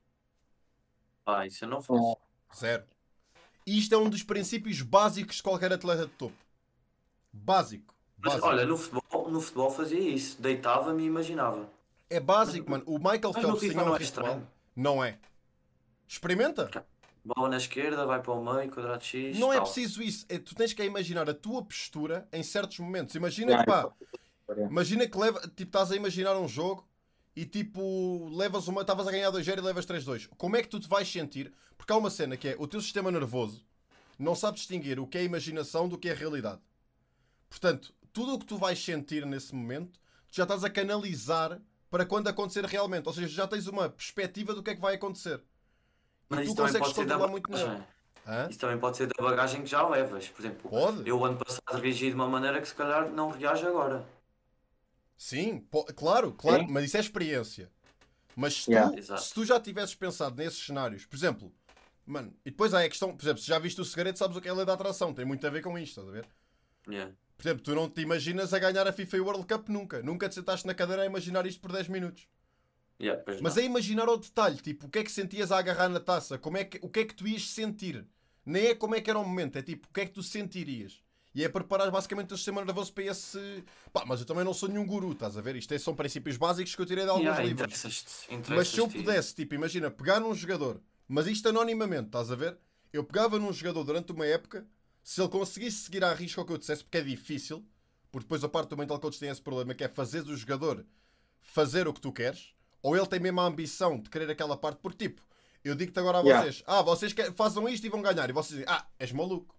[1.25, 2.16] Pá, isso eu não faço.
[2.56, 2.85] Zero.
[3.66, 6.37] E isto é um dos princípios básicos de qualquer atleta de topo.
[7.32, 7.92] Básico.
[8.16, 8.46] Mas Básico.
[8.46, 11.68] olha, no futebol, no futebol fazia isso, deitava-me e imaginava.
[12.09, 12.85] É básico, mano.
[12.87, 14.26] O Michael Mas Phelps tinha um não é ritual.
[14.26, 14.48] estranho.
[14.76, 15.18] Não é.
[16.12, 16.68] Experimenta.
[17.25, 19.38] Bola na esquerda, vai para o meio, quadrado X.
[19.38, 19.64] Não é tal.
[19.64, 20.27] preciso isso.
[20.29, 23.14] É, tu tens que imaginar a tua postura em certos momentos.
[23.14, 23.92] Imagina que pá,
[24.68, 26.88] imagina que leva, tipo, estás a imaginar um jogo
[27.37, 30.29] e tipo, levas uma, estavas a ganhar 2-0 e levas 3-2.
[30.37, 31.53] Como é que tu te vais sentir?
[31.77, 33.64] Porque há uma cena que é o teu sistema nervoso
[34.20, 36.61] não sabe distinguir o que é imaginação do que é realidade.
[37.49, 39.99] Portanto, tudo o que tu vais sentir nesse momento,
[40.31, 43.07] tu já estás a canalizar para quando acontecer realmente.
[43.07, 45.42] Ou seja, já tens uma perspectiva do que é que vai acontecer.
[46.31, 47.66] Mas tu isso também consegues pode ser da controlar muito melhor.
[47.69, 47.87] bagagem.
[48.27, 48.49] Hã?
[48.49, 50.29] Isso também pode ser da bagagem que já levas.
[50.29, 51.09] Por exemplo, Pode?
[51.09, 54.07] eu ano passado reagi de uma maneira que se calhar não reage agora.
[55.16, 55.66] Sim,
[55.97, 56.69] claro, claro, Sim.
[56.71, 57.71] mas isso é experiência.
[58.37, 58.97] Mas se tu, Yeah.
[58.97, 59.23] Exato.
[59.23, 61.53] se tu já tivesses pensado nesses cenários, por exemplo,
[62.07, 64.40] mano, e depois há a questão, por exemplo, se já viste o segredo, sabes o
[64.40, 66.27] que é a lei da atração, tem muito a ver com isto, estás a ver?
[66.88, 67.12] Yeah.
[67.37, 70.03] Por exemplo, tu não te imaginas a ganhar a FIFA e o World Cup nunca.
[70.03, 72.27] Nunca te sentaste na cadeira a imaginar isto por 10 minutos.
[73.00, 73.62] Yeah, Mas não.
[73.62, 76.58] é imaginar ao detalhe, tipo, o que é que sentias a agarrar na taça, como
[76.58, 78.04] é que, o que é que tu ias sentir.
[78.44, 80.22] Nem é como é que era o momento, é tipo, o que é que tu
[80.22, 81.00] sentirias.
[81.34, 83.64] E é preparar basicamente o sistema nervoso para esse.
[83.92, 85.54] Pá, mas eu também não sou nenhum guru, estás a ver?
[85.56, 87.72] Isto é- são princípios básicos que eu tirei de alguns Yeah, livros.
[87.72, 92.34] interessas-te- Mas se eu pudesse, tipo, imagina, pegar num jogador, mas isto anonimamente, estás a
[92.34, 92.58] ver?
[92.92, 94.66] Eu pegava num jogador durante uma época,
[95.04, 97.64] se ele conseguisse seguir à risca o que eu dissesse, porque é difícil,
[98.10, 100.84] porque depois a parte do mental coach tem esse problema, que é fazer o jogador
[101.42, 104.79] fazer o que tu queres, ou ele tem mesmo a ambição de querer aquela parte,
[104.83, 105.23] porque tipo,
[105.64, 106.43] eu digo-te agora a Yeah.
[106.45, 109.55] vocês, ah, vocês façam isto e vão ganhar, e vocês dizem, ah, és maluco.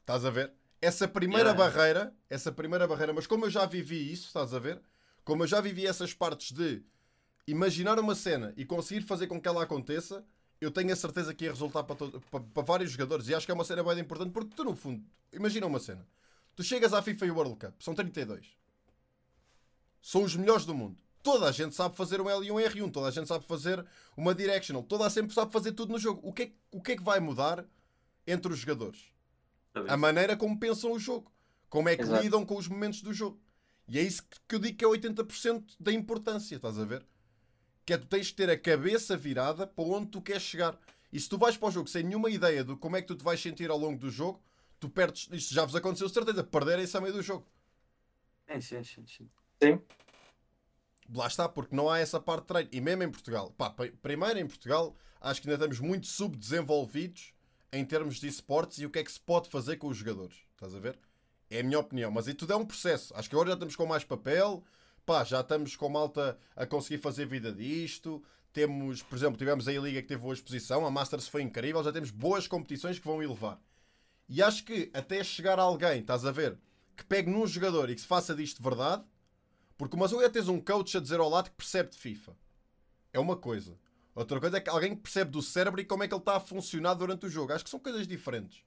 [0.00, 0.52] Estás a ver?
[0.80, 1.64] Essa primeira Yeah.
[1.64, 4.80] barreira, essa primeira barreira, mas como eu já vivi isso, estás a ver?
[5.24, 6.82] Como eu já vivi essas partes de
[7.46, 10.24] imaginar uma cena e conseguir fazer com que ela aconteça,
[10.60, 13.28] eu tenho a certeza que ia resultar para, todo- para, para vários jogadores.
[13.28, 16.06] E acho que é uma cena bem importante porque tu, no fundo, imagina uma cena.
[16.54, 18.46] Tu chegas à FIFA e World Cup, são 32.
[20.00, 21.02] São os melhores do mundo.
[21.26, 23.84] Toda a gente sabe fazer um L e um R1, toda a gente sabe fazer
[24.16, 26.20] uma directional, toda a gente sabe fazer tudo no jogo.
[26.22, 27.66] O que é, que- o que, é que vai mudar
[28.24, 29.10] entre os jogadores?
[29.88, 31.32] A maneira como pensam o jogo,
[31.68, 32.22] como é que Exato.
[32.22, 33.40] lidam com os momentos do jogo.
[33.88, 37.04] E é isso que- eu digo que é 80% da importância, estás a ver?
[37.84, 40.78] Que é tu tens que ter a cabeça virada para onde tu queres chegar.
[41.12, 43.16] E se tu vais para o jogo sem nenhuma ideia de como é que tu
[43.16, 44.40] te vais sentir ao longo do jogo,
[44.78, 45.28] tu perdes.
[45.32, 47.44] Isto já vos aconteceu, de certeza, perderem-se a meio do jogo.
[48.48, 49.30] Sim, sim, sim, sim.
[51.14, 52.70] Lá está, porque não há essa parte de treino.
[52.72, 57.32] E mesmo em Portugal, pá, pri- primeiro em Portugal, acho que ainda estamos muito subdesenvolvidos
[57.72, 60.36] em termos de esportes e o que é que se pode fazer com os jogadores.
[60.54, 60.98] Estás a ver?
[61.50, 62.10] É a minha opinião.
[62.10, 63.14] Mas isso tudo é um processo.
[63.16, 64.64] Acho que agora já estamos com mais papel,
[65.04, 68.22] pá, já estamos com malta a conseguir fazer vida disto.
[68.52, 71.84] Temos, por exemplo, tivemos aí a Liga que teve boa exposição, a Masters foi incrível,
[71.84, 73.60] já temos boas competições que vão elevar.
[74.28, 76.58] E acho que até chegar alguém, estás a ver,
[76.96, 79.04] que pegue num jogador e que se faça disto verdade,
[79.76, 82.36] porque uma coisa é teres um coach a dizer ao lado que percebe de FIFA.
[83.12, 83.78] É uma coisa.
[84.14, 86.36] Outra coisa é que alguém que percebe do cérebro e como é que ele está
[86.36, 87.52] a funcionar durante o jogo.
[87.52, 88.64] Acho que são coisas diferentes.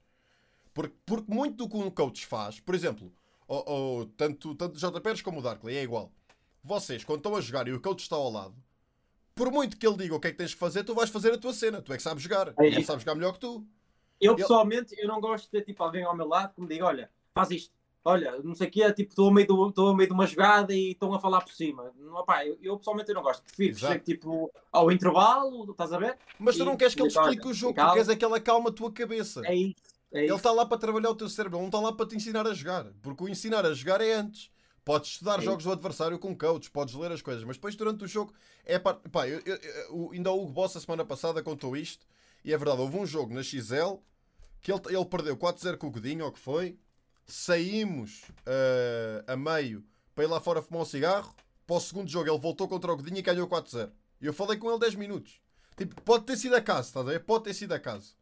[0.74, 3.12] Porque, porque muito do que um coach faz, por exemplo,
[3.48, 5.02] ou, ou, tanto, tanto o J.
[5.02, 6.12] Pérez como o Darkley, é igual.
[6.63, 8.56] Vocês, quando estão a jogar e o coach está ao lado,
[9.34, 11.34] por muito que ele diga o que é que tens que fazer, tu vais fazer
[11.34, 11.82] a tua cena.
[11.82, 12.50] Tu é que sabes jogar.
[12.50, 13.65] É ele sabe jogar melhor que tu.
[14.22, 16.86] Eu pessoalmente, eu não gosto de ter tipo, alguém ao meu lado que me diga,
[16.86, 17.74] olha, faz isto.
[18.03, 20.13] Olha, não sei o que é, tipo, estou ao, meio do, estou ao meio de
[20.13, 21.91] uma jogada e estão a falar por cima.
[21.97, 23.43] Não, eu, eu pessoalmente eu não gosto.
[23.43, 26.17] Prefiro chegue tipo ao intervalo, estás a ver?
[26.39, 28.91] Mas tu não queres que ele explique o jogo, tu queres aquela calma a tua
[28.91, 29.41] cabeça.
[29.45, 29.75] É isso.
[30.12, 32.15] É ele está lá para trabalhar o teu cérebro, ele não está lá para te
[32.15, 32.85] ensinar a jogar.
[33.01, 34.49] Porque o ensinar a jogar é antes.
[34.83, 38.05] Podes estudar é jogos do adversário com coach, podes ler as coisas, mas depois durante
[38.05, 38.33] o jogo
[38.65, 42.07] é pá, pá eu, eu, eu, ainda o Hugo Boss a semana passada contou isto
[42.43, 43.97] e é verdade, houve um jogo na XL
[44.62, 46.77] que ele, ele perdeu 4-0 com o Godinho, ou o que foi,
[47.30, 51.34] saímos uh, a meio para ir lá fora fumar um cigarro,
[51.65, 53.92] para o segundo jogo ele voltou contra o Godinho e ganhou 4-0.
[54.22, 55.39] E eu falei com ele 10 minutos.
[55.78, 57.20] Tipo, pode ter sido acaso, estás a ver?
[57.22, 58.18] Pode ter sido acaso.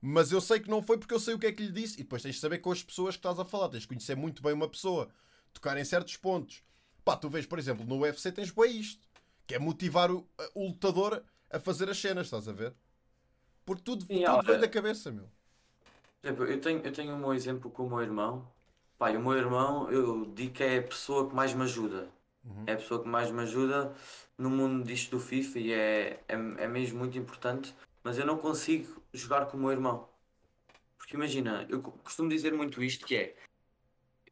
[0.00, 1.94] Mas eu sei que não foi porque eu sei o que é que lhe disse.
[1.94, 3.68] E depois tens de saber com as pessoas que estás a falar.
[3.68, 5.08] Tens de conhecer muito bem uma pessoa
[5.52, 6.62] tocar em certos pontos.
[7.04, 9.06] Pá, tu vês, por exemplo, no UFC tens bem isto,
[9.46, 12.74] que é motivar o, o lutador a fazer as cenas, estás a ver?
[13.64, 15.28] Porque tudo, Sim, tudo vem da cabeça, meu.
[16.24, 18.48] Eu tenho, eu tenho um bom exemplo com o meu irmão.
[18.98, 22.08] Pai, o meu irmão, eu digo que é a pessoa que mais me ajuda.
[22.44, 22.64] Uhum.
[22.66, 23.92] É a pessoa que mais me ajuda
[24.38, 27.74] no mundo disto do FIFA e é, é, é mesmo muito importante.
[28.02, 30.08] Mas eu não consigo jogar com o meu irmão.
[30.96, 33.34] Porque imagina, eu costumo dizer muito isto que é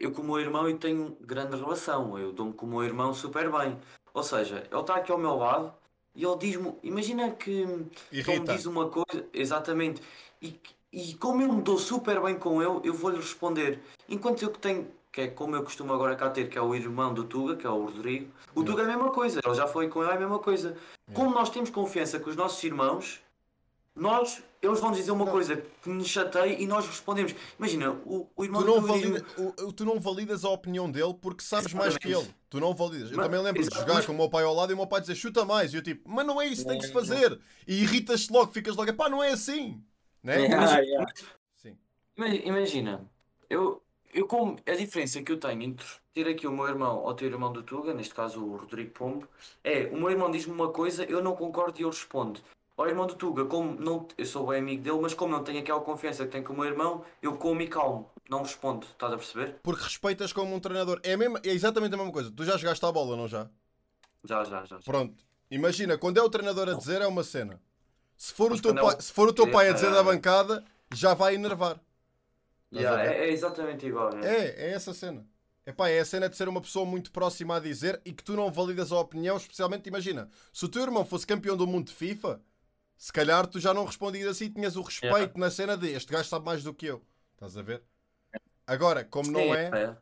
[0.02, 3.14] eu com o meu irmão eu tenho grande relação, eu dou-me com o meu irmão
[3.14, 3.78] super bem.
[4.12, 5.72] Ou seja, ele está aqui ao meu lado
[6.14, 7.64] e ele diz-me, imagina que,
[8.10, 10.02] que ele me diz uma coisa, exatamente,
[10.40, 10.58] e,
[10.92, 13.80] e como eu me dou super bem com ele, eu vou-lhe responder.
[14.08, 16.74] Enquanto eu que tenho, que é como eu costumo agora cá ter, que é o
[16.74, 19.66] irmão do Tuga, que é o Rodrigo, o Tuga é a mesma coisa, ele já
[19.66, 20.76] foi com ele, é a mesma coisa.
[21.14, 23.20] Como nós temos confiança com os nossos irmãos,
[23.94, 25.32] nós, eles vão dizer uma não.
[25.32, 27.34] coisa que nos chateia e nós respondemos.
[27.58, 31.42] Imagina, o, o irmão tu não, valida, o, tu não validas a opinião dele porque
[31.42, 31.92] sabes Exatamente.
[31.92, 32.34] mais que ele.
[32.48, 33.10] Tu não validas.
[33.10, 34.86] Eu mas, também lembro de jogar com o meu pai ao lado e o meu
[34.86, 35.72] pai dizer chuta mais.
[35.72, 37.38] E eu tipo, mas não é isso que tem que se fazer.
[37.66, 39.82] E irritas-te logo, ficas logo, pá, não é assim.
[40.22, 40.42] Né?
[40.42, 41.12] Yeah, yeah.
[41.56, 41.76] Sim.
[42.16, 43.04] Imagina,
[43.50, 43.82] eu,
[44.14, 47.26] eu como a diferença que eu tenho entre ter aqui o meu irmão ou ter
[47.26, 49.28] o irmão do Tuga, neste caso o Rodrigo Pombo,
[49.64, 52.40] é o meu irmão diz-me uma coisa, eu não concordo e eu respondo.
[52.76, 55.60] Ao irmão do Tuga, como não, eu sou bem amigo dele, mas como não tenho
[55.60, 59.12] aquela confiança que tenho com o meu irmão, eu como e calmo, não respondo, estás
[59.12, 59.56] a perceber?
[59.62, 61.00] Porque respeitas como um treinador.
[61.02, 62.30] É, mesmo, é exatamente a mesma coisa.
[62.30, 63.48] Tu já jogaste a bola, não já?
[64.24, 64.78] Já, já, já.
[64.78, 65.22] Pronto.
[65.50, 67.60] Imagina, quando é o treinador a dizer, é uma cena.
[68.22, 71.12] Se for, o teu, pai, se for o teu pai a dizer da bancada, já
[71.12, 71.80] vai enervar.
[72.72, 74.16] Yeah, é, é, exatamente igual.
[74.16, 74.24] É.
[74.24, 75.26] é, é essa cena.
[75.66, 78.34] Epá, é a cena de ser uma pessoa muito próxima a dizer e que tu
[78.36, 81.94] não validas a opinião, especialmente, imagina, se o teu irmão fosse campeão do mundo de
[81.94, 82.40] FIFA,
[82.96, 85.38] se calhar tu já não respondias assim, tinhas o respeito yeah.
[85.40, 87.02] na cena de este gajo sabe mais do que eu.
[87.34, 87.82] Estás a ver?
[88.64, 89.64] Agora, como Sim, não é.
[89.64, 89.96] é.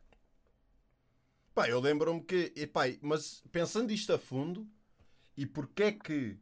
[1.55, 2.53] Pá, eu lembro-me que.
[2.55, 4.67] Epá, mas pensando isto a fundo,
[5.35, 6.37] e porque é que.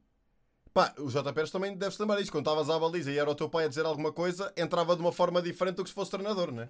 [0.79, 1.33] Pá, o J.
[1.33, 2.31] Pérez também deve-se lembrar disso.
[2.31, 5.01] Quando estavas à baliza e era o teu pai a dizer alguma coisa, entrava de
[5.01, 6.69] uma forma diferente do que se fosse treinador, não é?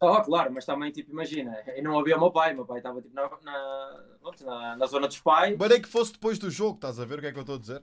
[0.00, 3.02] Oh, claro, mas também, tipo, imagina, eu não havia o meu pai, meu pai estava
[3.02, 4.00] tipo, na, na,
[4.46, 5.58] na, na zona dos pais.
[5.58, 7.42] Mas é que fosse depois do jogo, estás a ver o que é que eu
[7.42, 7.82] estou a dizer?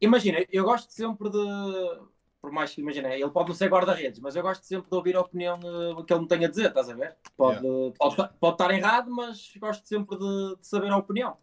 [0.00, 2.00] Imagina, eu gosto sempre de.
[2.40, 5.14] Por mais que, imagina, ele pode não ser guarda-redes, mas eu gosto sempre de ouvir
[5.14, 7.16] a opinião uh, que ele me tem a dizer, estás a ver?
[7.36, 7.94] Pode, yeah.
[7.96, 11.36] pode, pode, estar errado, mas gosto sempre de, de, saber a opinião.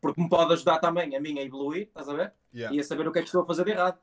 [0.00, 2.34] Porque me pode ajudar também a mim a evoluir, estás a ver?
[2.54, 2.74] Yeah.
[2.76, 3.98] E a saber o que é que estou a fazer de errado.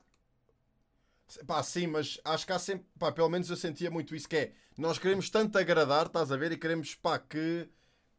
[1.46, 4.36] Pá, sim, mas acho que há sempre, pá, pelo menos eu sentia muito isso, que
[4.36, 7.68] é, nós queremos tanto agradar, estás a ver, e queremos, pá, que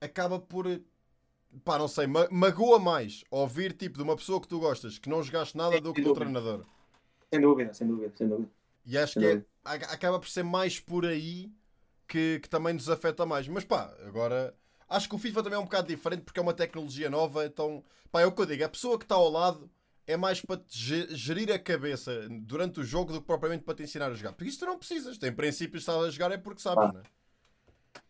[0.02, 0.66] acaba por
[1.64, 5.22] pá, não sei, magoa mais ouvir tipo de uma pessoa que tu gostas que não
[5.22, 6.66] jogaste nada do que do treinador.
[7.32, 8.50] Sem dúvida, sem dúvida, sem dúvida.
[8.86, 11.52] E acho sem que é, acaba por ser mais por aí
[12.08, 13.48] que, que também nos afeta mais.
[13.48, 14.56] Mas pá, agora
[14.90, 17.46] acho que o FIFA também é um bocado diferente porque é uma tecnologia nova.
[17.46, 19.70] Então, pá, é o que eu digo: a pessoa que está ao lado
[20.06, 23.84] é mais para te gerir a cabeça durante o jogo do que propriamente para te
[23.84, 24.34] ensinar a jogar.
[24.34, 25.18] Porque isso tu não precisas.
[25.18, 26.94] Tem princípios, estás a jogar é porque sabes, ah.
[26.94, 27.04] não é?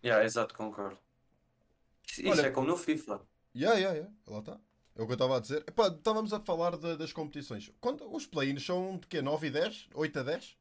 [0.04, 0.98] Yeah, exato, concordo.
[2.10, 3.22] Isso Olha, é como no FIFA.
[3.56, 4.16] Yeah, yeah, yeah.
[4.28, 4.60] Lá está.
[4.96, 5.64] É o que eu estava a dizer.
[5.68, 7.72] Epá, estávamos a falar de, das competições.
[7.80, 9.22] Quando, os play-ins são de quê?
[9.22, 9.90] 9 e 10?
[9.94, 10.58] 8 a 10?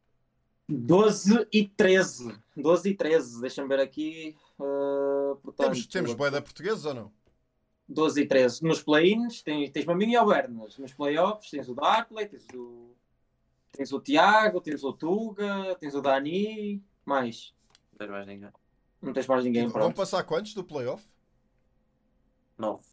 [0.68, 2.38] 12 e 13.
[2.57, 3.40] 12 e 13.
[3.40, 4.37] Deixa-me ver aqui.
[4.59, 7.12] Uh, portanto, temos temos boeda portugueses ou não?
[7.92, 8.62] 12 e 13.
[8.64, 10.78] Nos play-ins tens, tens para mim e ao Bernas.
[10.78, 12.94] Nos playoffs tens o Darkley, tens o,
[13.72, 17.55] tens o Tiago, tens o Tuga, tens o Dani, mais.
[17.92, 18.50] Não tens mais ninguém.
[19.00, 19.96] Não tens mais ninguém, Vão pronto.
[19.96, 21.05] passar quantos do playoff?
[22.59, 22.85] Nove.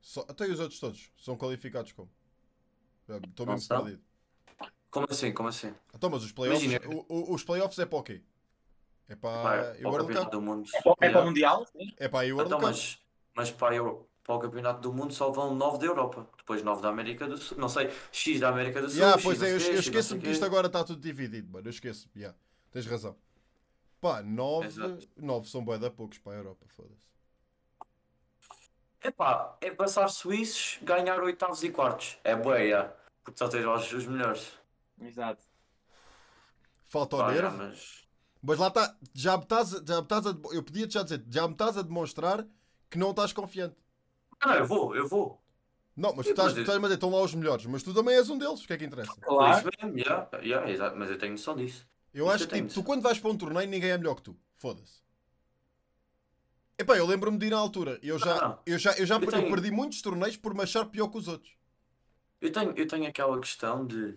[0.00, 0.20] Só...
[0.28, 2.10] Até os outros todos são qualificados como?
[3.08, 3.82] Estou mesmo são.
[3.84, 4.02] perdido.
[4.90, 5.32] Como assim?
[5.32, 5.74] Como assim?
[5.94, 8.22] Então, mas os playoffs, Imagina- o- o- os playoffs é para o quê?
[9.08, 10.32] É para é a para o World campeonato Cup?
[10.32, 10.68] do mundo.
[10.74, 11.66] É para, é para o Mundial?
[11.66, 11.94] sim.
[11.96, 12.68] É para World Então, Cup.
[12.68, 12.98] mas,
[13.36, 16.26] mas para, eu- para o campeonato do mundo só vão 9 da Europa.
[16.36, 17.58] Depois 9 da América do Sul.
[17.58, 18.98] Não sei, X da América do Sul.
[18.98, 21.66] Yeah, X pois é, eu, eu esqueço-me que isto agora está tudo dividido, mano.
[21.66, 22.08] Eu esqueço.
[22.16, 22.36] Yeah.
[22.72, 23.16] Tens razão.
[24.00, 25.08] Pá, 9, Exato.
[25.16, 27.06] 9 são bué da poucos para a Europa, foda-se.
[29.02, 32.18] Epá, é passar suíços, ganhar oitavos e quartos.
[32.24, 34.52] É yeah, porque só tens os, melhores.
[35.00, 35.42] Exato.
[36.86, 37.56] Falta o Pá, nervo.
[37.56, 38.04] mas...
[38.42, 41.24] Mas lá está, já me estás, a- já me estás a, eu podia-te já dizer,
[41.28, 42.46] já me estás a demonstrar
[42.90, 43.76] que não estás confiante.
[44.44, 45.40] Não, eu vou, eu vou.
[45.96, 47.82] Não, mas tu estás, mas tu eu- estás a dizer, estão lá os melhores, mas
[47.82, 49.14] tu também és um deles, o que é que interessa?
[49.20, 49.58] Claro.
[49.68, 51.86] isso mesmo, yeah, yeah, exato, mas eu tenho noção disso.
[52.12, 54.36] Eu acho que tipo, tu quando vais para um torneio ninguém é melhor que tu.
[54.56, 55.00] Foda-se.
[56.78, 57.98] Epá, eu lembro-me de ir na altura.
[58.02, 58.58] Eu já, Não, não.
[58.66, 61.08] eu já, eu já Eu per- eu tenho- perdi muitos torneios por me achar pior
[61.08, 61.56] que os outros.
[62.40, 64.14] Eu tenho, eu tenho aquela questão de.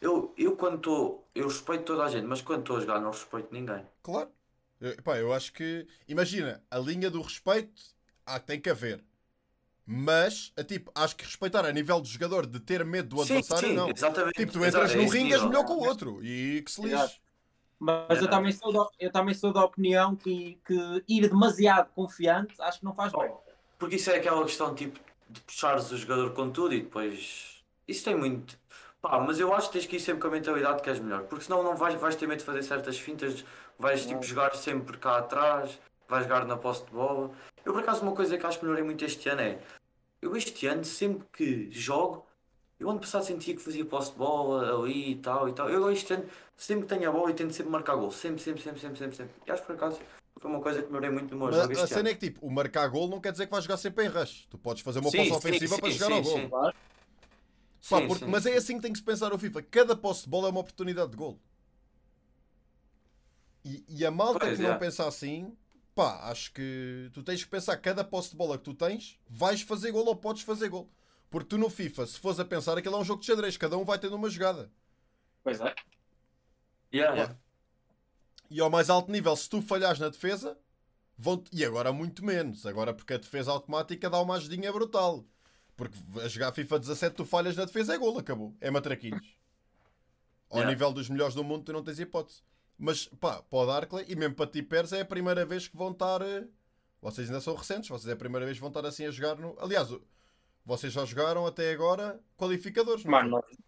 [0.00, 1.28] Eu, eu quando estou.
[1.34, 3.84] Eu respeito toda a gente, mas quando estou a jogar não respeito ninguém.
[4.02, 4.30] Claro.
[4.82, 5.86] Eu, epá, eu acho que.
[6.08, 7.80] Imagina, a linha do respeito
[8.26, 9.02] ah, tem que haver.
[9.86, 13.34] Mas, a, tipo, acho que respeitar a nível de jogador de ter medo do Sim,
[13.36, 13.88] adversário, sim, não.
[13.90, 14.34] exatamente.
[14.34, 16.24] Tipo, tu entras no ringue és melhor que o outro.
[16.24, 16.94] E que se lixe.
[16.94, 17.14] Exato.
[17.78, 18.30] Mas eu É.
[18.30, 22.84] também, sou da, eu também sou da opinião que, que ir demasiado confiante acho que
[22.84, 23.32] não faz bem.
[23.78, 27.64] Porque isso é aquela questão tipo de puxares o jogador com tudo e depois.
[27.88, 28.56] Isso tem muito.
[29.02, 31.24] Pá, mas eu acho que tens que ir sempre com a mentalidade que és melhor.
[31.24, 33.44] Porque senão não vais, vais ter medo de fazer certas fintas,
[33.76, 35.76] vais tipo jogar sempre cá atrás,
[36.08, 37.32] vais jogar na posse de bola.
[37.64, 39.58] Eu por acaso uma coisa que acho que melhorei muito este ano é.
[40.20, 42.24] Eu este ano, sempre que jogo,
[42.78, 45.68] eu ano passado sentia que fazia posse de bola ali e tal e tal.
[45.68, 46.24] Eu este ano,
[46.56, 48.12] sempre que tenho a bola, eu tento sempre marcar gol.
[48.12, 49.34] Sempre, sempre, sempre, sempre, sempre, sempre.
[49.44, 50.00] E acho que por acaso
[50.38, 52.08] foi uma coisa que melhorei muito no meu Mas jogo a cena ano.
[52.10, 54.46] é que, tipo, o marcar gol não quer dizer que vais jogar sempre em rush.
[54.48, 56.38] Tu podes fazer uma Sim, posse sim, ofensiva sim, para jogar sim, ao gol.
[56.38, 56.48] sim.
[56.48, 56.76] Claro.
[57.88, 58.50] Pá, Sim, porque- sim, mas sim.
[58.50, 59.62] é assim que tem que se pensar o FIFA.
[59.62, 61.40] Cada posse de bola é uma oportunidade de gol.
[63.64, 64.78] E, e a malta Pois que não é.
[64.78, 65.56] pensa assim,
[65.94, 69.60] pá, acho que tu tens que pensar cada posse de bola que tu tens, vais
[69.62, 70.90] fazer gol ou podes fazer gol.
[71.30, 73.76] Porque tu no FIFA, se fores a pensar, aquilo é um jogo de xadrez, cada
[73.78, 74.70] um vai tendo uma jogada.
[75.42, 75.74] Pois é.
[76.92, 77.36] Yeah, yeah.
[78.50, 80.58] E ao mais alto nível, se tu falhares na defesa,
[81.16, 82.66] vão e agora muito menos.
[82.66, 85.24] Agora porque a defesa automática dá uma ajudinha brutal.
[85.90, 88.54] Porque a jogar FIFA 17 tu falhas na defesa é gol, acabou.
[88.60, 89.36] É matraquinhos.
[90.50, 90.70] Ao Yeah.
[90.70, 92.42] nível dos melhores do mundo tu não tens hipótese.
[92.78, 95.76] Mas pá, para o Darkley e mesmo para ti Pérez é a primeira vez que
[95.76, 96.20] vão estar.
[96.22, 96.44] eh,
[97.00, 99.34] Vocês ainda são recentes, vocês é a primeira vez que vão estar assim a jogar
[99.36, 99.56] no.
[99.58, 99.88] Aliás,
[100.64, 103.40] vocês já jogaram até agora qualificadores, não Mano, foi?
[103.40, 103.58] nós-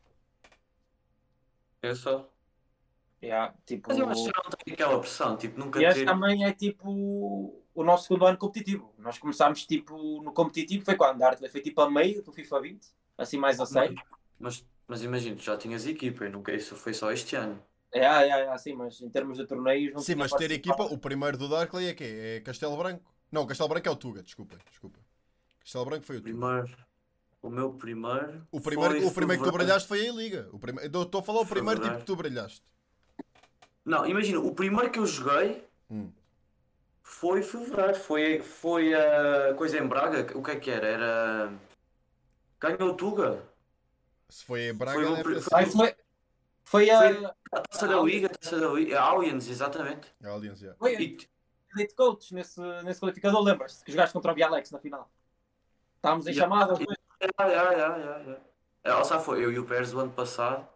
[1.82, 2.30] Eu só.
[3.22, 6.06] yeah, tipo, Mas eu acho que não tenho aquela pressão, tipo, nunca e este ter.
[6.06, 8.94] também é tipo o nosso segundo ano competitivo.
[8.98, 12.60] Nós começámos tipo no competitivo, foi quando a Artley foi tipo a meio do FIFA
[12.60, 12.86] 20,
[13.18, 14.00] assim mais a sério.
[14.38, 17.60] Mas, mas imagina, tu já tinhas equipa, e nunca isso foi só este ano.
[17.92, 20.98] É, é, é, assim, mas em termos de torneios não Sim, mas ter equipa, o
[20.98, 22.04] primeiro do Darkley é quê?
[22.04, 23.04] É Castelo Branco?
[23.30, 24.98] Não, Castelo Branco é o Tuga, desculpa, desculpa.
[25.60, 26.32] Castelo Branco foi o Tuga.
[26.32, 26.94] Primeiro.
[27.42, 28.46] O meu primeiro.
[28.50, 30.48] O primeiro, foi o primeiro que tu brilhaste foi a Liga.
[30.50, 31.98] O primeiro, eu estou a falar o primeiro tipo Fevereiro.
[32.00, 32.62] que tu brilhaste.
[33.84, 36.10] Não, imagina, o primeiro que eu joguei Hum.
[37.04, 37.94] Foi fevereiro.
[37.94, 40.36] Foi, foi a coisa em Braga.
[40.36, 40.86] O que é que era?
[40.86, 41.52] Era.
[42.58, 43.42] Ganhou o Tuga.
[44.28, 45.94] Se foi em Braga, Foi deve ter foi- foi,
[46.64, 48.98] foi a A taça da Liga, a taça da Liga.
[48.98, 50.12] A Allianz, exatamente.
[50.20, 50.74] É a Allianz, já.
[50.74, 51.18] foi a E,
[51.76, 53.84] Elite Coach nesse, nesse qualificador, lembras-te?
[53.84, 55.08] Que jogaste contra o Bialex na final.
[55.96, 56.42] Estávamos em Yeah.
[56.56, 56.74] chamada,
[57.38, 58.42] Ah, yeah, yeah, yeah, yeah.
[58.82, 60.66] Ela só foi eu e o Pérez o ano passado.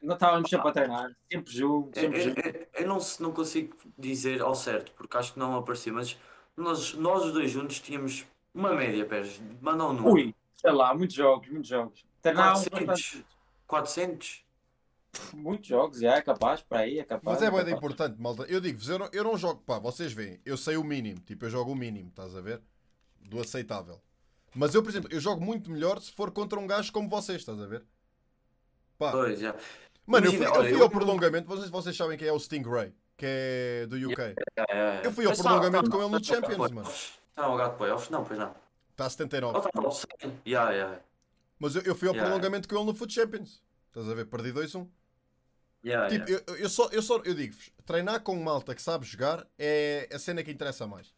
[0.00, 3.32] Não estávamos sempre a treinar, sempre juntos, Eu, sempre eu- eu- eu não, se- não
[3.32, 6.16] consigo dizer ao certo, porque acho que não apareceu, mas
[6.56, 9.40] nós, nós os dois juntos tínhamos uma média, Pérez.
[9.60, 10.14] Manda um número.
[10.14, 12.04] Ui, sei lá, muitos jogos, muitos jogos.
[12.22, 12.86] Treinávamos 400.
[12.86, 13.26] bastante.
[13.66, 14.44] 400?
[15.34, 17.38] Muitos jogos, já é capaz, para aí, é capaz.
[17.40, 17.76] Mas é bem capaz.
[17.76, 18.42] importante, malta.
[18.44, 21.44] Eu digo-vos, eu não, eu não jogo, pá, vocês veem, eu sei o mínimo, tipo,
[21.44, 22.60] eu jogo o mínimo, estás a ver?
[23.20, 24.00] Do aceitável.
[24.54, 27.38] Mas eu, por exemplo, eu jogo muito melhor se for contra um gajo como vocês,
[27.38, 27.84] estás a ver?
[28.98, 29.54] Pá, Pois, já.
[30.08, 33.24] Mano, eu fui, eu fui ao prolongamento, vocês, vocês sabem quem é o Stingray, que
[33.26, 34.34] é do UK.
[35.04, 36.88] Eu fui ao Mas prolongamento tá- com ele no tá- Champions, tá- mano.
[36.90, 38.10] Está a jogar de playoffs?
[38.10, 38.54] Não, pois não.
[38.90, 39.58] Está a 79.
[39.58, 40.08] Ele está no 100.
[40.46, 41.00] Yeah, yeah.
[41.58, 43.62] Mas eu, eu fui ao prolongamento com ele no Foot Champions.
[43.88, 44.26] Estás a ver?
[44.26, 44.88] Perdi 2-1.
[45.84, 46.44] Yeah, Tipo, yeah.
[46.48, 50.18] eu, eu só, eu só, eu digo-vos, treinar com malta que sabe jogar é a
[50.18, 51.14] cena que interessa mais.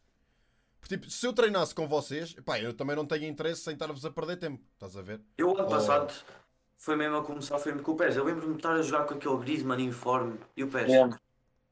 [0.79, 4.05] Porque, tipo, se eu treinasse com vocês, pá, eu também não tenho interesse em estar-vos
[4.05, 4.62] a perder tempo.
[4.74, 5.20] Estás a ver?
[5.38, 5.70] Eu ano Oh.
[5.70, 6.12] passado
[6.80, 8.16] foi mesmo a começar, foi mesmo com o Pérez.
[8.16, 10.90] Eu lembro-me de estar a jogar com aquele Griezmann informe e o Pérez.
[10.90, 11.20] Lembro.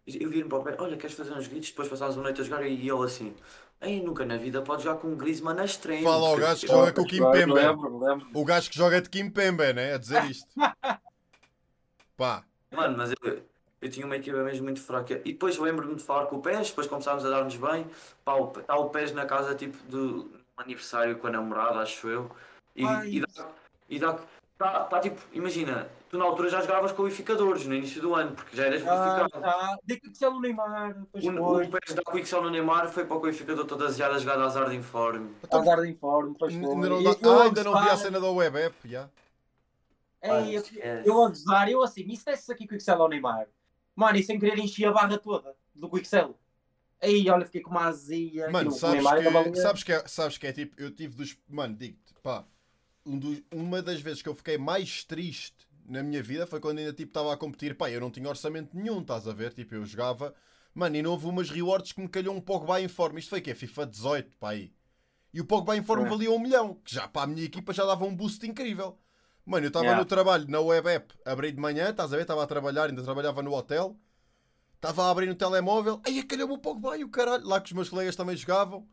[0.07, 1.71] Eu vi-me para o Pérez, olha, queres fazer uns gritos?
[1.71, 3.35] Depois passámos uma noite a jogar e ele assim.
[3.81, 6.03] Ei, nunca na vida pode jogar com um Griezmann na extrema.
[6.03, 7.33] Fala ao gajo que joga com o.
[7.33, 8.29] Lembro, lembro.
[8.35, 9.95] O gajo que joga de Kim Pembe, né?
[9.95, 10.47] A dizer isto.
[12.15, 13.43] Pá, Mano, mas eu,
[13.81, 15.23] eu tinha uma equipa mesmo muito fraca.
[15.25, 17.87] E depois lembro-me de falar com o Pés, depois começámos a dar-nos bem.
[18.27, 22.31] Pá, o, está o Pés na casa tipo do aniversário com a namorada, acho eu.
[22.77, 23.09] E, Ai.
[23.09, 23.49] e dá.
[23.89, 24.19] E dá
[24.59, 28.57] tá, tá, tipo, imagina, tu na altura já jogavas qualificadores no início do ano, porque
[28.57, 29.43] já eras Ah, verificado.
[29.43, 29.79] tá.
[29.85, 31.67] De que é o Neymar, depois O, foi.
[31.67, 34.43] o Pés da Quixel no Neymar foi para o qualificador todo aziado a jogar de
[34.43, 35.35] azar de informe.
[35.43, 36.89] então, Azar de informe, depois ainda foi.
[36.89, 38.89] não, dá- eu ah, ainda não vi a cena da web app.
[38.89, 39.09] já.
[40.21, 40.63] Ei, eu-
[41.05, 43.47] eu a gozar, eu assim, e se desse aqui Quickcell ao Neymar?
[43.95, 46.37] Mano, e sem querer enchi a barra toda do Quickcell.
[47.01, 48.51] Aí, olha, fiquei com uma azia.
[48.51, 51.39] Mano, sabes Neymar ainda que, sabes, que é, sabes que é tipo, eu tive dos.
[51.49, 52.45] Mano, digo-te, pá,
[53.09, 56.93] um uma das vezes que eu fiquei mais triste na minha vida foi quando ainda
[56.93, 57.75] tipo estava a competir.
[57.77, 59.53] Pá, eu não tinha orçamento nenhum, estás a ver?
[59.55, 60.35] Tipo, eu jogava.
[60.75, 63.19] Mano, e não houve umas rewards que me calhou um Pogba em forma.
[63.19, 64.73] Isto foi que é FIFA 18, pá aí.
[65.33, 66.11] E o Pogba em forma É.
[66.11, 68.99] valia um milhão, que já para a minha equipa já dava um boost incrível.
[69.45, 70.03] Mano, eu estava Yeah.
[70.03, 72.23] no trabalho, na web app, abri de manhã, estás a ver?
[72.23, 73.97] Estava a trabalhar, ainda trabalhava no hotel.
[74.77, 77.73] Estava a abrir no telemóvel, aí calhou-me o Pogba e o caralho, lá que os
[77.73, 78.87] meus colegas também jogavam.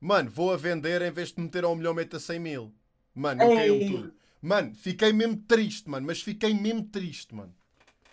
[0.00, 2.72] Mano, vou a vender em vez de meter a um milhão, meta 100 mil.
[3.16, 4.14] Mano, eu caiu tudo.
[4.42, 7.54] Mano, fiquei mesmo triste, mano, mas fiquei mesmo triste, mano.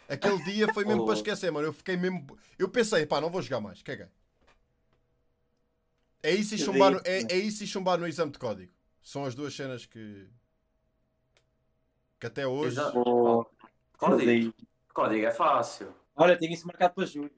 [0.07, 1.05] Aquele dia foi mesmo Oh.
[1.05, 1.67] para esquecer, mano.
[1.67, 2.25] Eu fiquei mesmo.
[2.57, 4.07] Eu pensei, pá, não vou jogar mais, caguei.
[6.23, 8.71] É isso e chumbar, no, é, é isso e chumbar no exame de código.
[9.03, 10.25] São as duas cenas que.
[12.17, 12.79] que até hoje.
[12.79, 12.97] Exato.
[13.05, 13.45] Oh,
[13.97, 14.53] Código.
[14.93, 15.93] Código é fácil.
[16.15, 17.31] Olha, tenho isso marcado para julho.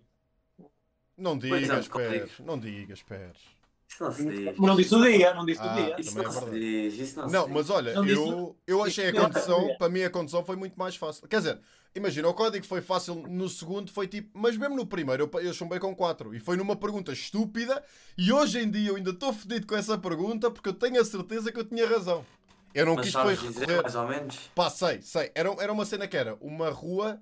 [1.18, 1.88] Não é, digas.
[1.88, 2.40] Pérez.
[2.40, 3.55] Não digas, Pérez.
[3.96, 4.58] Isso não se diz.
[4.60, 5.96] Não disse o dia, não disse Ah, o dia.
[6.00, 6.94] Isso não é se diz.
[7.00, 7.56] Isso não, Não, se diz.
[7.56, 10.96] mas olha, Não eu, eu achei a condução, para mim a condução foi muito mais
[10.98, 11.26] fácil.
[11.28, 11.60] Quer dizer,
[11.96, 15.54] imagina, o código foi fácil no segundo, foi tipo, mas mesmo no primeiro eu, eu
[15.54, 17.82] chumbei com 4 e foi numa pergunta estúpida
[18.18, 21.06] e hoje em dia eu ainda estou fedido com essa pergunta porque eu tenho a
[21.06, 22.26] certeza que eu tinha razão.
[22.74, 23.82] Eu não Mas quis foi recorrer.
[23.82, 24.36] mais ou menos?
[24.54, 25.32] Pá, sei, sei.
[25.34, 27.22] Era, era uma cena que era uma rua,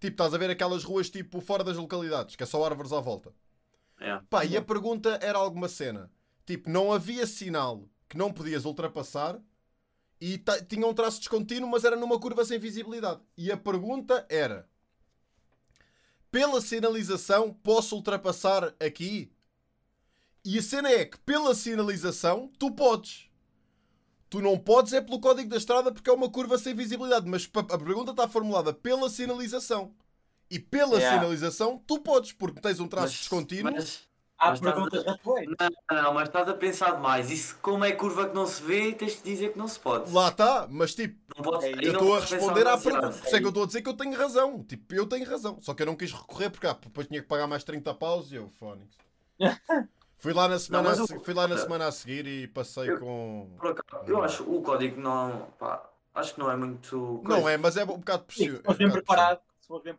[0.00, 2.98] tipo, estás a ver aquelas ruas tipo fora das localidades, que é só árvores à
[2.98, 3.30] volta.
[4.00, 4.20] É.
[4.30, 6.10] Pá, e a pergunta era alguma cena.
[6.46, 9.40] Tipo, não havia sinal que não podias ultrapassar
[10.20, 13.20] e tinha um traço descontínuo, mas era numa curva sem visibilidade.
[13.36, 14.68] E a pergunta era:
[16.30, 19.30] pela sinalização, posso ultrapassar aqui?
[20.44, 23.28] E a cena é que, pela sinalização, tu podes.
[24.30, 27.28] Tu não podes é pelo código da estrada porque é uma curva sem visibilidade.
[27.28, 29.94] Mas a pergunta está formulada pela sinalização.
[30.50, 31.18] E pela Yeah.
[31.18, 33.72] sinalização, tu podes, porque tens um traço Mas- descontínuo.
[33.72, 34.06] mas-
[34.40, 35.56] Há Mas a- perguntas ratoeiras.
[35.90, 37.28] Não, não, mas estás a pensar demais.
[37.28, 40.12] Isso, como é curva que não se vê, tens que dizer que não se pode.
[40.12, 43.08] Lá está, mas tipo, Não É, eu não estou a responder à pergunta.
[43.10, 44.62] Por isso é que eu estou a dizer que eu tenho razão.
[44.62, 45.58] Tipo, eu tenho razão.
[45.60, 48.30] Só que eu não quis recorrer porque ah, depois tinha que pagar mais 30 paus
[48.30, 48.96] e eu, Fónix.
[50.18, 52.46] Fui lá na semana, mas a o- se- fui lá na semana a seguir e
[52.48, 53.50] passei Eu- com.
[53.58, 55.48] Por acaso, eu acho o código não.
[55.58, 55.82] Pá,
[56.14, 56.96] acho que não é muito.
[57.24, 57.50] Não coisa.
[57.52, 58.58] é, mas é um bocado possível.
[58.58, 59.40] se fores bem preparado.
[59.68, 59.94] Se fores bem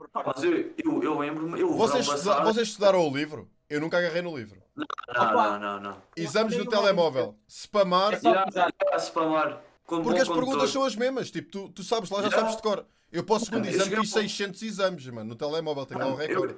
[0.83, 1.59] eu, eu, eu lembro-me.
[1.59, 3.47] Eu, Vocês, passado- vocês estudaram o livro?
[3.69, 4.59] Eu nunca agarrei no livro.
[4.75, 5.59] Não, Opa.
[5.59, 6.01] não, não, não.
[6.17, 7.35] Exames no uma telemóvel.
[7.47, 8.15] Spamar.
[8.15, 9.61] É já spamar.
[9.85, 11.29] Como Porque as perguntas são as mesmas.
[11.29, 12.37] Tipo, tu, tu sabes lá, já Já.
[12.39, 12.83] sabes de cor.
[13.11, 15.85] Eu posso segundo Eu exame fiz um- 600 exames, mano, no telemóvel.
[15.85, 16.55] Tenho lá o Eu- recorde.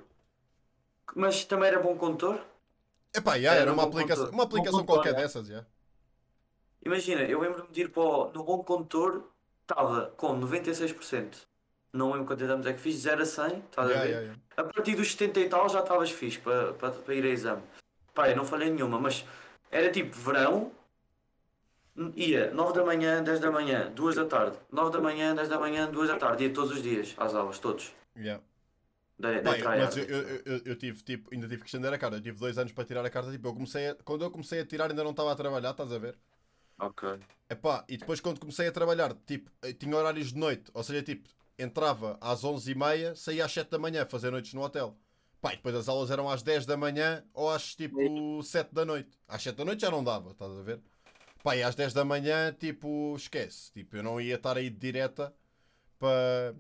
[1.14, 2.40] Mas também era bom condutor?
[3.14, 4.34] Epá, já, Era era uma um aplicação, condutor.
[4.34, 5.22] uma aplicação condutor, qualquer é.
[5.22, 5.66] dessas, já.
[6.86, 9.30] Imagina, eu lembro-me de ir para o, no bom condutor,
[9.64, 11.46] estava com 96%.
[11.94, 14.14] Não lembro quantos exames é que fiz, 0 a 100, estás a Já, ver?
[14.14, 14.36] já, já.
[14.58, 17.62] A partir dos 70 e tal já estavas fixe para, para, para ir a exame.
[18.14, 19.26] Pá, eu não falhei nenhuma, mas
[19.70, 20.72] era tipo verão,
[22.16, 25.60] ia 9 da manhã, 10 da manhã, 2 da tarde, 9 da manhã, 10 da
[25.60, 27.92] manhã, 2 da tarde, ia todos os dias às aulas, todos.
[28.16, 28.40] Já.
[29.18, 31.98] Da, da Bem, mas eu, eu, eu, eu tive, tipo, ainda tive que estender a
[31.98, 32.18] carta.
[32.18, 33.32] Eu tive dois anos para tirar a carta.
[33.32, 35.92] Tipo, eu comecei a- quando eu comecei a tirar ainda não estava a trabalhar, estás
[35.92, 36.18] a ver?
[36.80, 37.20] Ok.
[37.48, 40.72] Epá, e depois quando comecei a trabalhar, tipo, eh, tinha horários de noite.
[40.74, 41.30] Ou seja, tipo,
[41.62, 44.98] entrava às 11h30, saía às 7 da manhã, fazer noites no hotel.
[45.42, 48.86] Pá, e depois as aulas eram às 10 da manhã ou às tipo 7 da
[48.86, 49.18] noite.
[49.28, 50.80] Às 7 da noite já não dava, estás a ver?
[51.44, 53.72] Pá, e às 10 da manhã, tipo, esquece.
[53.72, 55.34] Tipo, eu não ia estar aí de direta
[55.98, 56.56] para.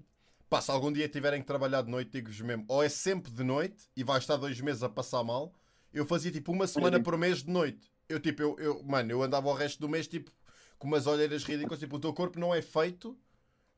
[0.50, 3.44] Pá, se algum dia tiverem que trabalhar de noite, digo-vos mesmo, ou é sempre de
[3.44, 5.54] noite e vai estar dois meses a passar mal.
[5.94, 7.92] Eu fazia tipo uma semana por mês de noite.
[8.10, 10.32] Eu tipo, eu, eu, mano, eu andava o resto do mês tipo
[10.80, 11.80] com umas olheiras ridículas.
[11.80, 13.18] Tipo, o teu corpo não é feito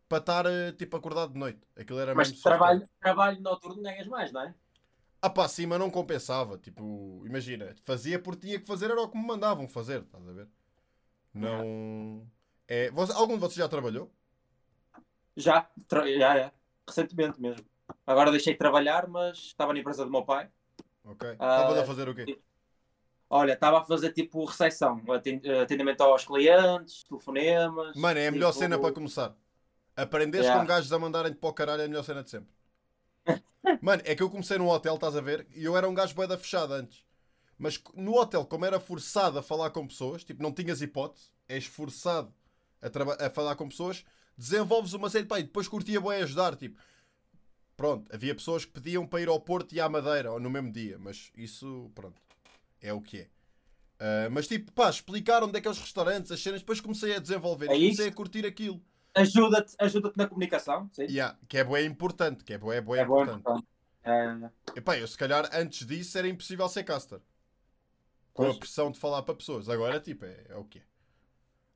[0.08, 1.60] para estar eh, tipo acordado de noite.
[1.76, 4.54] Aquilo era Mas mesmo só- trabalho, trabalho noturno ganhas mais, não é?
[5.22, 6.58] Ah pá, sim, mas não compensava.
[6.58, 10.32] Tipo, imagina, fazia porque tinha que fazer, era o que me mandavam fazer, estás a
[10.34, 10.48] ver?
[11.34, 12.28] Não.
[12.68, 14.12] É, você- algum de vocês já trabalhou?
[15.36, 16.52] Já, tra- já, já.
[16.88, 17.66] Recentemente mesmo.
[18.06, 20.50] Agora deixei de trabalhar, mas estava na empresa do meu pai.
[21.06, 21.28] Ok.
[21.40, 22.40] Ah, Estavas a fazer o quê?
[23.30, 27.96] Olha, estava a fazer tipo recepção, aten- atendimento aos clientes, telefonemas.
[27.96, 29.36] Mano, é a melhor tipo, cena para começar.
[29.96, 30.62] Aprenderes Yeah.
[30.62, 32.50] com gajos a mandarem-te para o caralho é a melhor cena de sempre.
[33.82, 35.48] Mano, é que eu comecei num hotel, estás a ver?
[35.56, 37.04] E eu era um gajo boeda fechado antes.
[37.58, 41.66] Mas no hotel, como era forçado a falar com pessoas, tipo, não tinhas hipótese, és
[41.66, 42.34] forçado
[42.82, 44.04] a, a falar com pessoas,
[44.38, 46.82] desenvolves uma série, pá, e depois curtia bem ajudar, tipo.
[47.78, 50.72] Pronto, havia pessoas que pediam para ir ao Porto e à Madeira ou no mesmo
[50.72, 52.20] dia, mas isso, pronto,
[52.82, 53.28] é o que é.
[54.00, 57.16] Ah, mas tipo, pá, explicar onde é que é os restaurantes, as cenas, depois comecei
[57.16, 58.82] a desenvolver É comecei a curtir aquilo.
[59.16, 61.04] Ajuda-te ajuda na comunicação, sim.
[61.04, 63.40] Yeah, que é bué importante, que é bué, bué é bom, importante.
[63.42, 63.68] importante.
[64.04, 67.22] É, Epá, eu se calhar antes disso era impossível ser caster.
[68.34, 68.58] Com a Pois.
[68.58, 69.70] pressão de falar para pessoas.
[69.70, 70.84] Agora, tipo, é, é o que é.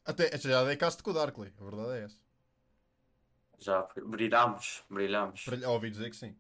[0.03, 2.17] Até já dei cast com o Darkley, a verdade é essa.
[3.59, 5.45] Já brilhámos, brilhámos.
[5.67, 6.35] Ouvi dizer que sim.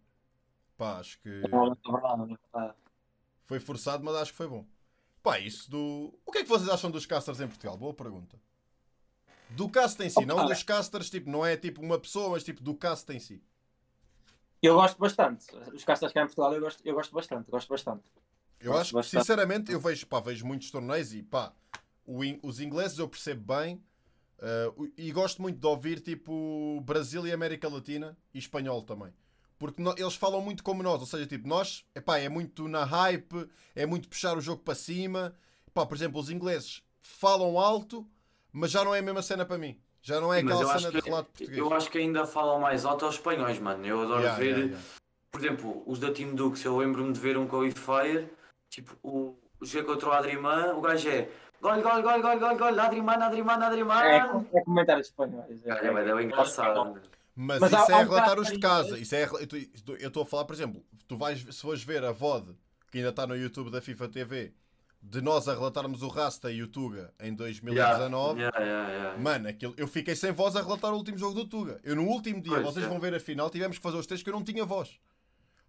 [0.77, 2.73] Pá, acho que é é
[3.45, 4.65] foi forçado, mas acho que foi bom.
[5.23, 6.13] Pá, isso do.
[6.25, 7.77] O que é que vocês acham dos casters em Portugal?
[7.77, 8.39] Boa pergunta.
[9.57, 12.61] Do cast em si, não dos casters, tipo, não é tipo uma pessoa, mas tipo
[12.61, 13.41] do cast em si.
[14.61, 15.45] Eu gosto bastante.
[15.73, 18.03] Os castas cá em Portugal eu gosto, eu gosto bastante, gosto bastante.
[18.59, 19.21] Eu Gosto acho que, bastante.
[19.23, 21.53] sinceramente, eu vejo, pá, vejo muitos torneios e pá,
[22.07, 23.81] in- os ingleses eu percebo bem
[24.75, 29.11] o- e gosto muito de ouvir tipo Brasil e América Latina e espanhol também.
[29.57, 32.83] Porque no- eles falam muito como nós, ou seja, tipo, nós, epá, é muito na
[32.83, 35.35] hype, é muito puxar o jogo para cima.
[35.73, 38.07] Pá, por exemplo, os ingleses falam alto,
[38.57, 39.79] mas já não é a mesma cena para mim.
[40.01, 41.57] Já não é aquela cena que, de relato português.
[41.57, 43.85] eu acho que ainda falam mais alto aos espanhóis, mano.
[43.85, 44.85] Eu adoro Yeah, ver, yeah, yeah.
[45.31, 46.63] por exemplo, os da Team Dux.
[46.63, 48.29] Eu lembro-me de ver um Qualifier,
[48.69, 50.73] tipo, o, o jogo contra o Adriman.
[50.75, 51.29] O gajo é
[51.61, 54.03] gol, gol, gol, gol, gol, gol, Adriman, Adriman, Adriman.
[54.03, 54.17] É,
[54.53, 55.65] é comentários espanhóis.
[55.65, 56.99] É, É, mas é bem engraçado.
[57.35, 58.97] Mas, Mas isso há- é relatar os de casa.
[58.97, 59.25] Isso é,
[59.99, 62.55] eu estou a falar, por exemplo, tu vais, se fores ver a VOD,
[62.91, 64.53] que ainda está no YouTube da FIFA TV,
[65.09, 69.17] de nós a relatarmos o Rasta e o Tuga em 2019, Yeah, yeah, yeah.
[69.21, 71.79] mano, aquilo, eu fiquei sem voz a relatar o último jogo do Tuga.
[71.83, 72.89] Eu no último dia, Pois vocês é.
[72.89, 74.99] vão ver a final, tivemos que fazer os três que eu não tinha voz.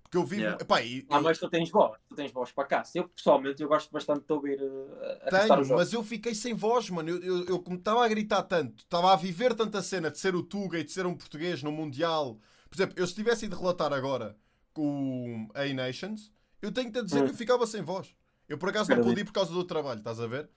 [0.03, 0.41] Porque eu vivo.
[0.43, 0.63] Yeah.
[0.63, 2.83] Epá, e, Ah, mas tu tens voz, tu tens voz para cá.
[2.95, 4.89] Eu pessoalmente eu gosto bastante de ouvir uh,
[5.27, 5.77] a Tenho, jogo.
[5.79, 7.11] mas eu fiquei sem voz, mano.
[7.11, 10.35] Eu, eu, eu como estava a gritar tanto, estava a viver tanta cena de ser
[10.35, 12.39] o Tuga e de ser um português no Mundial.
[12.71, 14.35] Por exemplo, eu se tivesse ido relatar agora
[14.73, 16.33] com a A-Nations,
[16.63, 17.25] eu tenho-te a dizer Hum.
[17.27, 18.15] que eu ficava sem voz.
[18.49, 20.49] Eu por acaso não pude ir por causa do trabalho, estás a ver?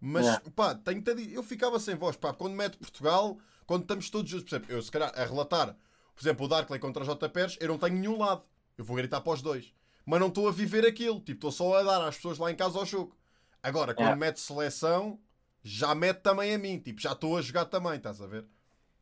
[0.00, 0.50] Mas, Yeah.
[0.54, 2.16] pá, dizer, eu ficava sem voz.
[2.16, 5.76] Pá, quando mete Portugal, quando estamos todos juntos, por exemplo, eu se calhar a relatar,
[6.14, 7.28] por exemplo, o Darkley contra o J.
[7.28, 8.42] Pérez, eu não tenho nenhum lado.
[8.76, 9.72] Eu vou gritar para os dois.
[10.04, 11.18] Mas não estou a viver aquilo.
[11.20, 13.16] Tipo, estou só a dar às pessoas lá em casa ao jogo.
[13.62, 14.20] Agora, quando Yeah.
[14.20, 15.18] mete seleção,
[15.62, 16.78] já mete também a mim.
[16.78, 18.44] Tipo, já estou a jogar também, estás a ver?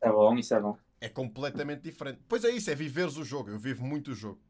[0.00, 0.78] É bom, isso é bom.
[1.00, 2.20] É completamente diferente.
[2.28, 3.50] Pois é isso, é viveres o jogo.
[3.50, 4.40] Eu vivo muito o jogo.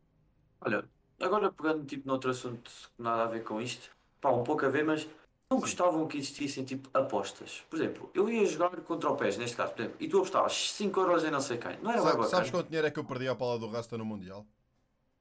[0.60, 0.84] Olha,
[1.22, 4.68] agora pegando tipo noutro assunto que nada a ver com isto, pá, um pouco a
[4.68, 5.08] ver, mas
[5.50, 7.64] não gostavam que existissem tipo apostas.
[7.70, 10.72] Por exemplo, eu ia jogar contra o PES, neste caso, por exemplo, e tu apostavas
[10.72, 11.78] 5 euros em não sei quem.
[11.80, 13.68] Não era bem Sabe- bacana, sabes quanto dinheiro é que eu perdi ao pala do
[13.70, 14.46] Rasta no Mundial?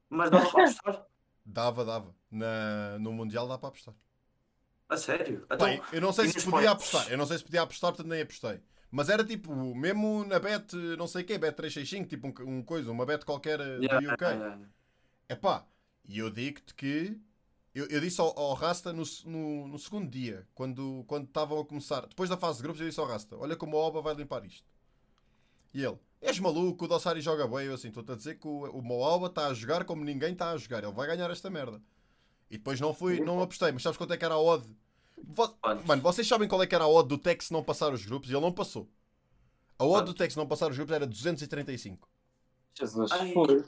[0.09, 1.05] mas dava para apostar.
[1.45, 2.15] Dava, dava.
[2.29, 3.95] Na, no Mundial dá para apostar.
[4.89, 5.47] A sério?
[5.47, 6.71] Pá, Então, eu não sei se podia pontos?
[6.71, 7.11] apostar.
[7.11, 8.61] Eu não sei se podia apostar, portanto nem apostei.
[8.89, 12.63] Mas era tipo, mesmo na bet, não sei o quê, bet 365, tipo um, um
[12.63, 14.25] coisa, uma bet qualquer eh, do yeah, UK.
[14.25, 14.65] yeah, yeah.
[15.29, 15.65] Epá,
[16.07, 17.17] e eu digo-te que.
[17.73, 21.65] Eu, eu disse ao, ao Rasta no, no, no segundo dia, quando quando estavam a
[21.65, 24.13] começar, depois da fase de grupos, eu disse ao Rasta: Olha como o Oba vai
[24.13, 24.67] limpar isto.
[25.73, 27.65] E ele: És maluco, o Dossari joga bem.
[27.65, 30.51] Eu assim, estou-te a dizer que o, o Moalba está a jogar como ninguém está
[30.51, 30.83] a jogar.
[30.83, 31.81] Ele vai ganhar esta merda.
[32.49, 33.71] E depois não fui, não apostei.
[33.71, 34.67] Mas sabes quanto é que era a odd?
[35.23, 35.55] Vo-?
[35.85, 38.29] Mano, vocês sabem qual é que era a odd do Tex não passar os grupos?
[38.29, 38.87] E ele não passou.
[39.79, 40.13] A odd do?
[40.13, 42.07] Tex não passar os grupos era 235.
[42.77, 43.33] Jesus, Ai.
[43.33, 43.65] foi.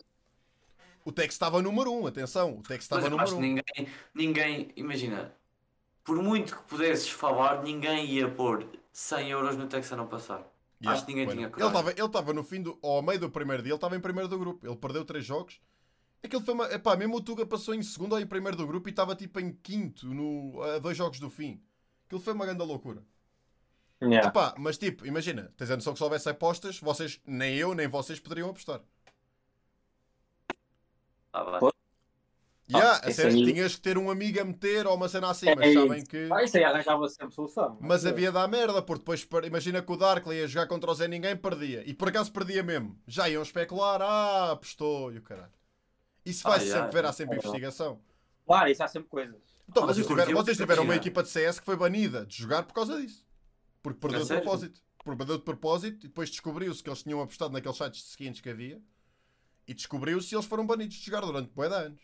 [1.06, 2.58] O Tex estava número 1, atenção.
[2.60, 3.40] O Tex Mas estava número que 1.
[3.40, 3.64] ninguém,
[4.14, 5.34] ninguém, imagina,
[6.04, 10.48] por muito que pudesses falar, ninguém ia pôr 100 euros no Texas a não passar.
[10.86, 11.80] Acho que ninguém Bueno, tinha Ele coragem.
[11.80, 12.78] estava ele estava no fim do.
[12.84, 14.66] Ao meio do primeiro dia, ele estava em primeiro do grupo.
[14.68, 15.62] Ele perdeu três jogos.
[16.24, 16.66] Aquilo foi uma.
[16.74, 19.40] Epá, mesmo o Tuga passou em segundo ou em primeiro do grupo e estava tipo
[19.40, 21.62] em quinto no, a dois jogos do fim.
[22.08, 23.04] Aquilo foi uma grande loucura.
[24.02, 24.28] Yeah.
[24.30, 27.88] Epá, mas tipo, imagina, tens a noção que se houvesse apostas, vocês, nem eu, nem
[27.88, 28.82] vocês poderiam apostar.
[31.34, 31.60] Ah, vai.
[31.60, 31.74] Pois.
[32.72, 35.30] Yeah, a isso sério, aí- tinhas que ter um amigo a meter ou uma cena
[35.30, 36.30] assim, É mas sabem que.
[36.32, 37.78] Ah, isso aí arranjava sempre solução.
[37.82, 41.08] Mas havia da merda, porque depois imagina que o Darkley ia jogar contra o Zé
[41.08, 41.84] Ninguém perdia.
[41.86, 42.98] E por acaso perdia mesmo.
[43.06, 45.52] Já iam especular, ah, apostou e o caralho.
[46.26, 48.00] Isso vai Ah, sempre yeah, ver, há sempre investigação.
[48.46, 49.42] Claro, isso há sempre coisas.
[49.68, 52.38] Então, Ah, mas vocês tiveram, vocês tiveram uma equipa de CS que foi banida de
[52.38, 53.26] jogar por causa disso.
[53.82, 54.42] Porque perdeu de sério?
[54.44, 54.82] propósito.
[55.04, 58.50] Porque perdeu de propósito e depois descobriu-se que eles tinham apostado naqueles sites seguintes que
[58.50, 58.82] havia
[59.68, 62.02] e descobriu-se e eles foram banidos de jogar durante bué de anos.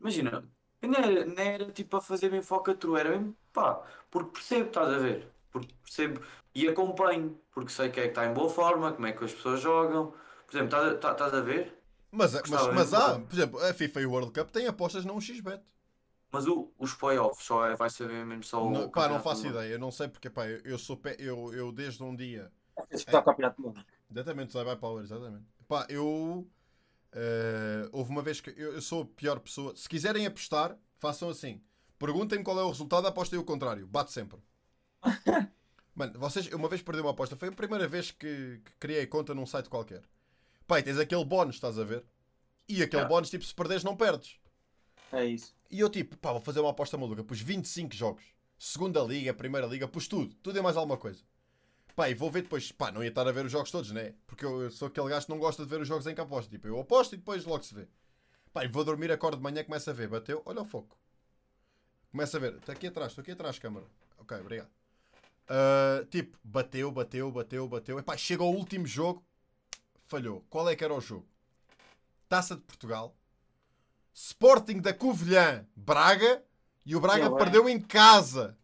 [0.00, 0.48] Imagina,
[0.82, 4.88] não era, não era tipo a fazer bem focatrua, era mesmo pá, porque percebo, estás
[4.92, 5.28] a ver?
[5.50, 6.20] Porque percebo
[6.54, 9.32] e acompanho, porque sei que é que está em boa forma, como é que as
[9.32, 10.12] pessoas jogam.
[10.46, 11.78] Por exemplo, estás a- estás estás a ver?
[12.10, 15.04] Mas, mas, Gostava mas há, por exemplo, a FIFA e o World Cup têm apostas
[15.04, 15.62] não 1xBet.
[16.32, 18.72] Mas o, os playoffs só é, vai saber mesmo só o.
[18.72, 19.72] Não, pá, não faço ideia.
[19.72, 22.50] Eu não sei porque, pá, eu, eu sou pé, eu, eu desde um dia.
[22.90, 23.84] Que jogar o campeonato do mundo.
[24.10, 25.46] Exatamente, vai Power, exatamente.
[25.72, 26.46] Pá, eu.
[27.12, 28.50] eh, houve uma vez que.
[28.50, 29.74] Eu, eu sou a pior pessoa.
[29.74, 31.62] Se quiserem apostar, façam assim.
[31.98, 33.86] Perguntem-me qual é o resultado, apostem o contrário.
[33.86, 34.38] Bate sempre.
[35.94, 36.46] Mano, vocês.
[36.48, 37.36] Uma vez perdi uma aposta.
[37.36, 40.02] Foi a primeira vez que, que criei conta num site qualquer.
[40.78, 42.04] E tens aquele bónus, estás a ver?
[42.68, 43.06] E aquele Ah.
[43.06, 44.36] bónus, tipo, se perderes, não perdes.
[45.10, 45.54] É isso.
[45.70, 47.24] E eu tipo, pá, vou fazer uma aposta maluca.
[47.24, 48.24] Pus 25 jogos.
[48.58, 50.34] Segunda Liga, Primeira Liga, pus tudo.
[50.42, 51.22] Tudo e mais alguma coisa.
[51.94, 52.72] Pá, e vou ver depois.
[52.72, 54.14] Pá, não ia estar a ver os jogos todos, né?
[54.26, 56.20] Porque eu, eu sou aquele gajo que não gosta de ver os jogos em que
[56.20, 56.50] aposto.
[56.50, 57.88] Tipo, eu aposto e depois logo se vê.
[58.52, 60.08] Pá, e vou dormir, acordo de manhã, começo a ver.
[60.08, 60.98] Bateu, olha o foco.
[62.10, 62.54] Começa a ver.
[62.54, 63.86] Está aqui atrás, estou aqui atrás, câmara.
[64.18, 64.70] Ok, obrigado.
[65.48, 67.98] Ah, tipo, bateu, bateu, bateu, bateu.
[67.98, 69.24] E pá, chega ao último jogo.
[70.06, 70.44] Falhou.
[70.48, 71.26] Qual é que era o jogo?
[72.28, 73.14] Taça de Portugal.
[74.14, 76.42] Sporting da Covilhã, Braga.
[76.84, 77.38] E o Braga é.
[77.38, 78.56] perdeu em casa.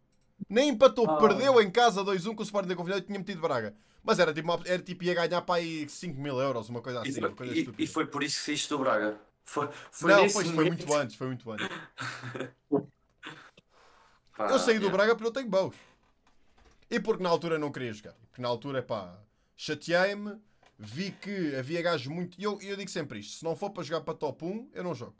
[0.49, 1.16] Nem empatou, Ah.
[1.18, 3.74] perdeu em casa 2-1 com o Sporting da Covilhã e tinha metido Braga.
[4.03, 7.03] Mas era tipo, era tipo ia ganhar para aí 5 mil euros, uma coisa E
[7.09, 7.20] assim.
[7.20, 9.18] foi, uma coisa e- e foi por isso que saíste do Braga.
[9.45, 11.66] Foi, foi Não, foi, foi muito antes, foi muito antes.
[14.36, 14.97] Pá, Eu saí do yeah.
[14.97, 15.74] Braga porque eu tenho baus.
[16.91, 18.14] E porque na altura não queria jogar.
[18.30, 19.18] Porque na altura, pá,
[19.57, 20.39] chateei-me,
[20.78, 22.39] vi que havia gajos muito.
[22.41, 24.84] E eu, eu digo sempre isto: se não for para jogar para top 1, eu
[24.84, 25.16] não jogo.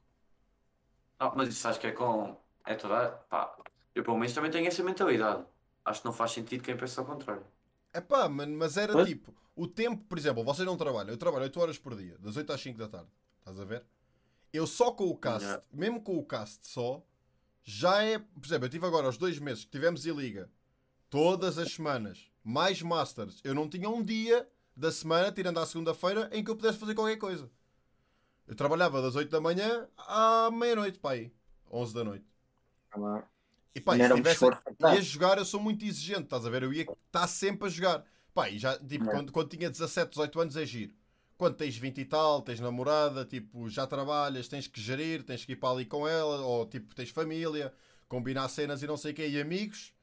[1.18, 2.36] Ah, mas isso acho que é com.
[2.64, 3.08] É toda.
[3.28, 3.54] Pá,
[4.01, 5.44] eu pelo menos também tenho essa mentalidade.
[5.84, 7.44] Acho que não faz sentido quem pensa ao contrário.
[7.92, 9.05] É pá, mas era Hã?
[9.05, 12.36] tipo, o tempo, por exemplo, vocês não trabalham, eu trabalho 8 horas por dia, das
[12.36, 13.09] 8 às 5 da tarde.
[13.38, 13.84] Estás a ver?
[14.53, 15.64] Eu só com o cast, Yeah.
[15.72, 17.03] mesmo com o cast só,
[17.62, 18.18] já é.
[18.18, 20.51] Por exemplo, eu tive agora os dois meses que tivemos em liga,
[21.11, 23.40] todas as semanas, mais Masters.
[23.42, 26.94] Eu não tinha um dia da semana, tirando à segunda-feira, em que eu pudesse fazer
[26.94, 27.51] qualquer coisa.
[28.46, 31.32] Eu trabalhava das 8 da manhã à meia-noite, pá aí.
[31.70, 32.24] 11 da noite.
[33.78, 34.44] E pá, Não se era um tivesse,
[34.92, 36.64] ia jogar, eu sou muito exigente, estás a ver?
[36.64, 38.04] Eu ia estar sempre a jogar.
[38.34, 39.12] Pá, e já, tipo, Não.
[39.12, 40.92] quando, quando tinha 17, 18 anos é giro.
[41.36, 45.52] Quando tens 20 e tal, tens namorada, tipo, já trabalhas, tens que gerir, tens que
[45.52, 47.72] ir para ali com ela, ou tipo, tens família,
[48.08, 49.94] combinar cenas e não sei o quê, e amigos,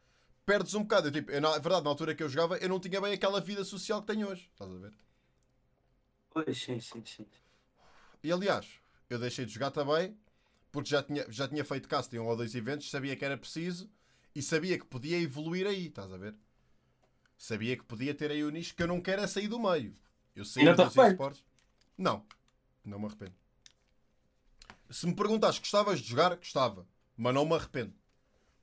[0.45, 1.09] perdes um bocado.
[1.09, 3.41] Eu, tipo, eu, na verdade, na altura que eu jogava, eu não tinha bem aquela
[3.41, 4.93] vida social que tenho hoje, estás a ver?
[6.29, 7.25] Pois, sim, sim, sim.
[8.23, 10.17] E aliás, eu deixei de jogar também
[10.75, 13.89] porque já tinha, já tinha feito casting um ou dois eventos, sabia que era preciso
[14.35, 16.35] e sabia que podia evoluir aí, estás a ver?
[17.37, 19.95] Sabia que podia ter aí o nicho que eu não quero é sair do meio.
[20.35, 21.45] Eu te dos esportes.
[21.97, 22.25] Não,
[22.83, 23.33] não me arrependo.
[24.89, 26.35] Se me perguntas, gostavas de jogar?
[26.35, 27.93] Gostava, mas não me arrependo.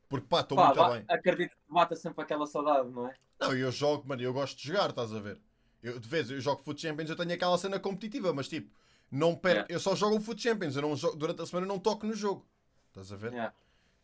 [0.07, 1.05] Porque pá, estou muito bem.
[1.09, 3.17] acredito que bata sempre aquela saudade, não é?
[3.41, 5.41] Não, eu jogo, mano, eu gosto de jogar, estás a ver?
[5.83, 8.71] Eu, de vez eu jogo Foot Champions, eu tenho aquela cena competitiva, mas tipo,
[9.13, 11.69] não perco, eu só jogo o Foot Champions, eu não jogo, durante a semana eu
[11.69, 12.47] não toco no jogo.
[12.89, 13.33] Estás a ver?
[13.33, 13.55] Yeah.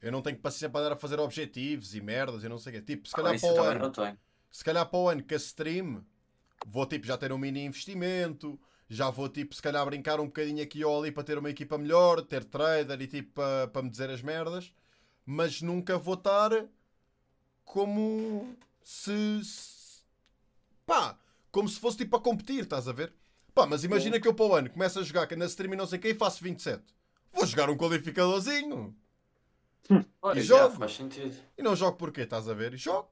[0.00, 2.76] Eu não tenho paciência para andar a fazer objetivos e merdas e não sei o
[2.76, 2.82] quê.
[2.82, 3.92] Tipo, se Ah, calhar isso para o ano,
[4.52, 6.04] se calhar para o ano que a stream
[6.66, 10.62] vou tipo já ter um mini investimento, já vou tipo se calhar brincar um bocadinho
[10.62, 13.90] aqui ou ali para ter uma equipa melhor, ter trader e tipo para, para me
[13.90, 14.72] dizer as merdas,
[15.26, 16.50] mas nunca vou estar
[17.64, 20.02] como se, se-
[20.86, 21.18] pá,
[21.50, 23.12] como se fosse tipo a competir, estás a ver?
[23.58, 25.76] Pá, mas imagina que eu para o ano começo a jogar que na stream e
[25.76, 26.80] não sei quê e faço 27.
[27.32, 28.94] Vou jogar um qualificadorzinho.
[30.22, 30.76] Olha, E já jogo.
[30.76, 31.34] faz sentido.
[31.56, 32.74] E não jogo porquê, estás a ver?
[32.74, 33.08] E jogo.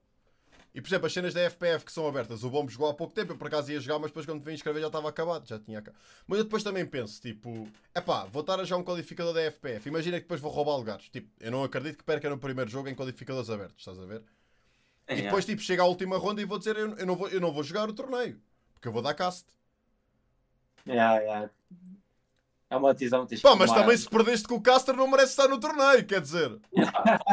[0.73, 3.13] E por exemplo, as cenas da FPF que são abertas, o Bombo jogou há pouco
[3.13, 5.59] tempo, eu por acaso ia jogar, mas depois quando vim inscrever já estava acabado, já
[5.59, 6.01] tinha acabado.
[6.29, 9.41] Mas eu depois também penso, tipo, é pá, vou estar a jogar um qualificador da
[9.41, 11.09] FPF, imagina que depois vou roubar lugares.
[11.09, 14.23] Tipo, eu não acredito que perca no primeiro jogo em qualificadores abertos, estás a ver?
[15.09, 17.29] É, E depois, tipo, chega à última ronda e vou dizer, eu, eu não, vou,
[17.31, 18.39] eu não vou jogar o torneio,
[18.75, 19.56] porque eu vou dar cast.
[20.87, 21.51] Yeah, yeah.
[22.69, 23.83] É uma decisão que tens Pá, que mas tomar.
[23.83, 26.59] também se perdeste com o caster não merece estar no torneio, quer dizer.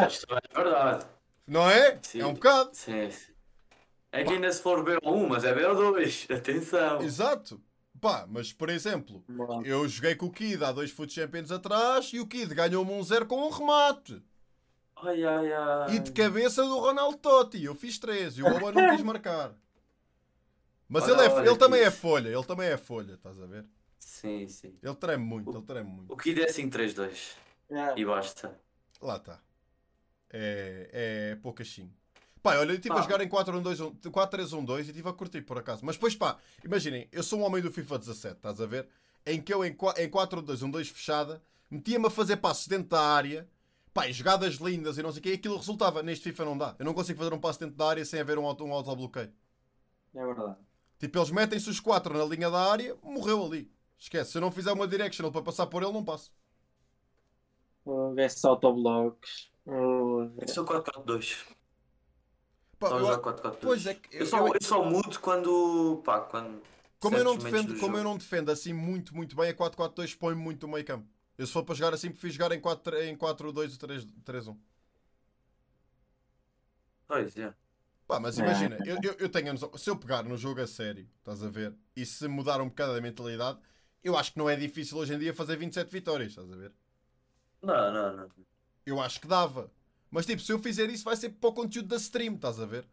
[0.07, 1.05] Isto é verdade.
[1.47, 1.99] não é?
[2.03, 2.21] Sim.
[2.21, 2.69] É um bocado.
[2.73, 3.33] Sim, sim.
[4.11, 6.29] É que ainda se for BO1, mas é BO2.
[6.37, 7.01] Atenção.
[7.01, 7.59] Exato.
[7.99, 12.11] Pá, mas por exemplo, Mano, Eu joguei com o Kid há dois Foot Champions atrás
[12.13, 14.21] e o Kid ganhou-me um zero com um remate.
[15.01, 15.95] Ai, ai, ai.
[15.95, 17.63] E de cabeça do Ronaldo Totti.
[17.63, 19.53] Eu fiz três e o Boba não quis marcar.
[20.87, 21.97] Mas ele, é, ele também que é isso.
[21.97, 23.65] folha, ele também é folha, estás a ver?
[23.99, 24.77] Sim, sim.
[24.81, 26.13] Ele treme muito, ele treme muito.
[26.13, 27.35] O Kid é 5-3-2
[27.69, 27.93] É.
[27.99, 28.59] e basta.
[29.01, 29.39] Lá está.
[30.29, 30.89] É,
[31.31, 31.91] é poucachinho.
[32.41, 35.85] Pá, olha, eu estive a jogar em 4-1-2, 4-3-1-2 e estive a curtir por acaso.
[35.85, 38.87] Mas depois, pá, imaginem, eu sou um homem do FIFA 17, estás a ver?
[39.25, 43.47] Em que eu, em qua- em 4-2-1-2 fechada, metia-me a fazer passos dentro da área,
[43.93, 46.03] pá, e jogadas lindas e não sei o quê, e aquilo resultava.
[46.03, 46.75] Neste FIFA não dá.
[46.77, 49.31] Eu não consigo fazer um passo dentro da área sem haver um, auto, um autobloqueio.
[50.13, 50.57] É verdade.
[51.03, 53.69] Tipo, eles metem-se os quatro na linha da área, morreu ali.
[53.99, 56.31] Esquece, se eu não fizer uma directional para passar por ele, não passo.
[57.85, 59.51] Uh, Esses autoblocks.
[59.65, 61.43] Uh, Eu sou 4-4-2.
[62.79, 63.57] Pá, Só eu- jogar 4-4-2.
[63.61, 66.01] pois é que Eu só, eu só mudo quando.
[66.05, 66.61] Pá, quando.
[67.01, 70.15] Como eu, não defendo, do como eu não defendo assim muito, muito bem, a 4-4-2
[70.17, 71.05] põe-me muito no meio campo.
[71.37, 74.57] Eu se for para jogar assim, prefiro jogar em 4 em 4-2-3-1.
[77.07, 77.53] Pois, é.
[78.13, 78.43] Pá, mas É.
[78.43, 81.41] imagina, eu, eu, eu tenho a noção, se eu pegar no jogo a sério, estás
[81.43, 83.57] a ver, e se mudar um bocado a mentalidade,
[84.03, 86.71] eu acho que não é difícil hoje em dia fazer 27 vitórias, estás a ver?
[87.63, 88.29] Não, não, não.
[88.85, 89.71] Eu acho que dava.
[90.11, 92.65] Mas tipo, se eu fizer isso, vai ser para o conteúdo da stream, estás a
[92.67, 92.87] ver?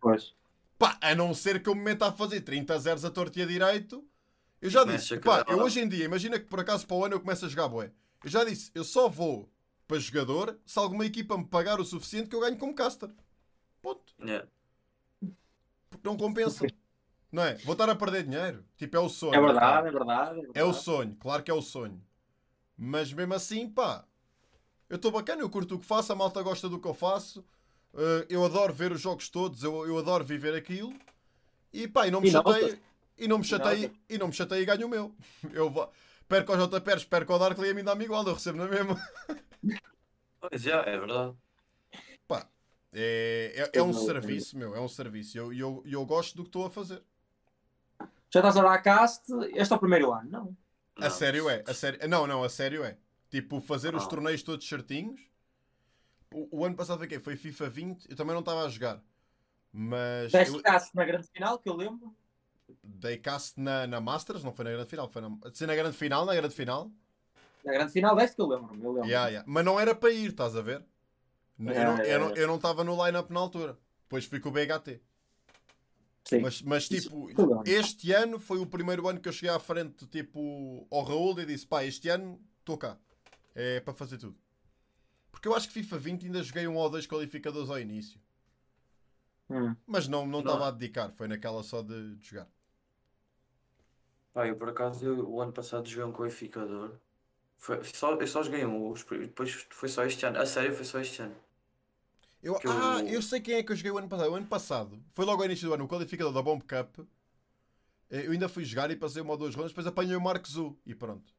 [0.00, 0.34] pois.
[0.78, 3.42] Pá, a não ser que eu me meta a fazer 30 zeros a torto e
[3.42, 4.06] a direito.
[4.62, 7.04] Eu já Começa disse, pá, eu hoje em dia, imagina que por acaso para o
[7.04, 7.92] ano eu começo a jogar bué.
[8.22, 9.50] Eu já disse, eu só vou
[9.88, 13.10] para jogador se alguma equipa me pagar o suficiente que eu ganho como caster.
[13.82, 14.14] Ponto.
[14.20, 14.46] É.
[16.02, 16.66] Não compensa.
[17.32, 17.54] Não é?
[17.58, 18.64] Vou estar a perder dinheiro.
[18.76, 19.34] Tipo, é o sonho.
[19.34, 20.40] É verdade, é verdade.
[20.40, 20.84] É, É o verdade.
[20.84, 22.02] sonho, claro que é o sonho.
[22.76, 24.04] Mas mesmo assim, pá,
[24.88, 27.44] eu estou bacana, eu curto o que faço, a malta gosta do que eu faço.
[27.94, 30.94] eh, eu adoro ver os jogos todos, eu, eu adoro viver aquilo.
[31.72, 32.80] E pá, e não me E chatei,
[33.18, 35.14] e não me E chatei, e não me chatei e ganho o meu.
[35.52, 35.90] Eu vou,
[36.28, 38.96] perco ao JPERS, perco ao Darkly e a mim dá-me igual, eu recebo na mesma.
[40.40, 41.36] Pois é, é verdade.
[42.26, 42.48] Pá,
[42.92, 45.36] é, é, é um serviço, meu, é um serviço.
[45.36, 47.02] E eu, eu, eu gosto do que estou a fazer.
[48.32, 49.24] Já estás a dar a cast?
[49.54, 50.30] Este é o primeiro ano?
[50.30, 50.56] Não.
[50.96, 51.10] A Não.
[51.10, 52.96] sério é, a sério, não, não, a sério é.
[53.30, 54.08] Tipo, fazer os Ah.
[54.08, 55.20] torneios todos certinhos.
[56.32, 57.18] O, o ano passado foi quê?
[57.18, 59.02] Foi FIFA 20, eu também não estava a jogar.
[59.72, 62.14] Mas Deste eu cast na grande final, que eu lembro.
[62.82, 65.96] dei cast na, na Masters, não foi na grande final, foi na, se na grande
[65.96, 66.90] final, na grande final.
[67.64, 68.74] Na grande final deste que eu lembro.
[68.74, 69.08] Eu lembro.
[69.08, 69.44] Yeah, yeah.
[69.48, 70.84] Mas não era para ir, estás a ver?
[71.60, 73.78] Eu não- eu yeah, não- eu não estava no line-up na altura.
[74.04, 75.00] Depois fui com o BHT.
[76.24, 76.40] Sim.
[76.40, 77.26] Mas, mas Isso- tipo,
[77.62, 77.74] bem.
[77.74, 81.46] este ano foi o primeiro ano que eu cheguei à frente, tipo, ao Raul e
[81.46, 82.96] disse: pá, este ano estou cá.
[83.54, 84.36] É para fazer tudo.
[85.32, 88.20] Porque eu acho que FIFA 20 ainda joguei um ou dois qualificadores ao início.
[89.48, 89.74] Hum.
[89.86, 90.52] Mas não não Não.
[90.52, 92.48] estava a dedicar, foi naquela só de, de jogar.
[94.32, 96.92] Pá, eu por acaso, eu, o ano passado joguei um qualificador.
[97.58, 100.38] Foi, só, eu só joguei um, depois foi só este ano.
[100.38, 101.34] A sério, foi só este ano.
[102.42, 104.30] Eu, ah, eu sei quem é que eu joguei o ano passado.
[104.32, 107.00] O ano passado, foi logo ao início do ano, o qualificador da Bomb Cup.
[108.10, 110.48] Eh, Eu ainda fui jogar e passei uma ou duas rondas, depois apanhei o Marco
[110.48, 111.32] Zu e pronto.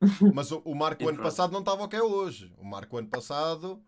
[0.32, 1.28] Mas o, o Marco o ano pronto.
[1.28, 2.52] passado não estava o que é hoje.
[2.58, 3.82] O Marco o ano passado,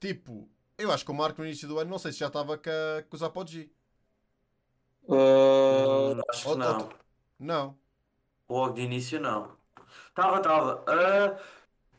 [0.00, 2.58] tipo, eu acho que o Marco no início do ano, não sei se já estava
[2.58, 3.72] com, a- com os Apogee.
[5.08, 6.78] Uh, Hum, acho que não.
[6.78, 6.92] ou-
[7.38, 7.78] Não.
[8.48, 9.56] Logo de início, não.
[10.14, 10.84] Tava, tava.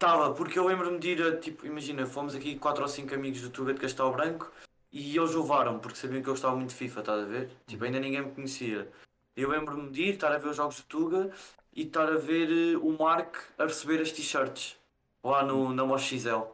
[0.04, 3.40] Estava, porque eu lembro-me de ir, a, tipo, imagina, fomos aqui quatro ou cinco amigos
[3.40, 4.52] do Tuga de Castelo Branco
[4.92, 7.50] e eles levaram, porque sabiam que eu gostava muito de FIFA, estás a ver?
[7.66, 8.92] Tipo, ainda ninguém me conhecia.
[9.34, 11.32] Eu lembro-me de ir, estar a ver os jogos do Tuga
[11.74, 14.76] e estar a ver eh, o Mark a receber as t-shirts
[15.24, 16.52] lá no, na MoXL.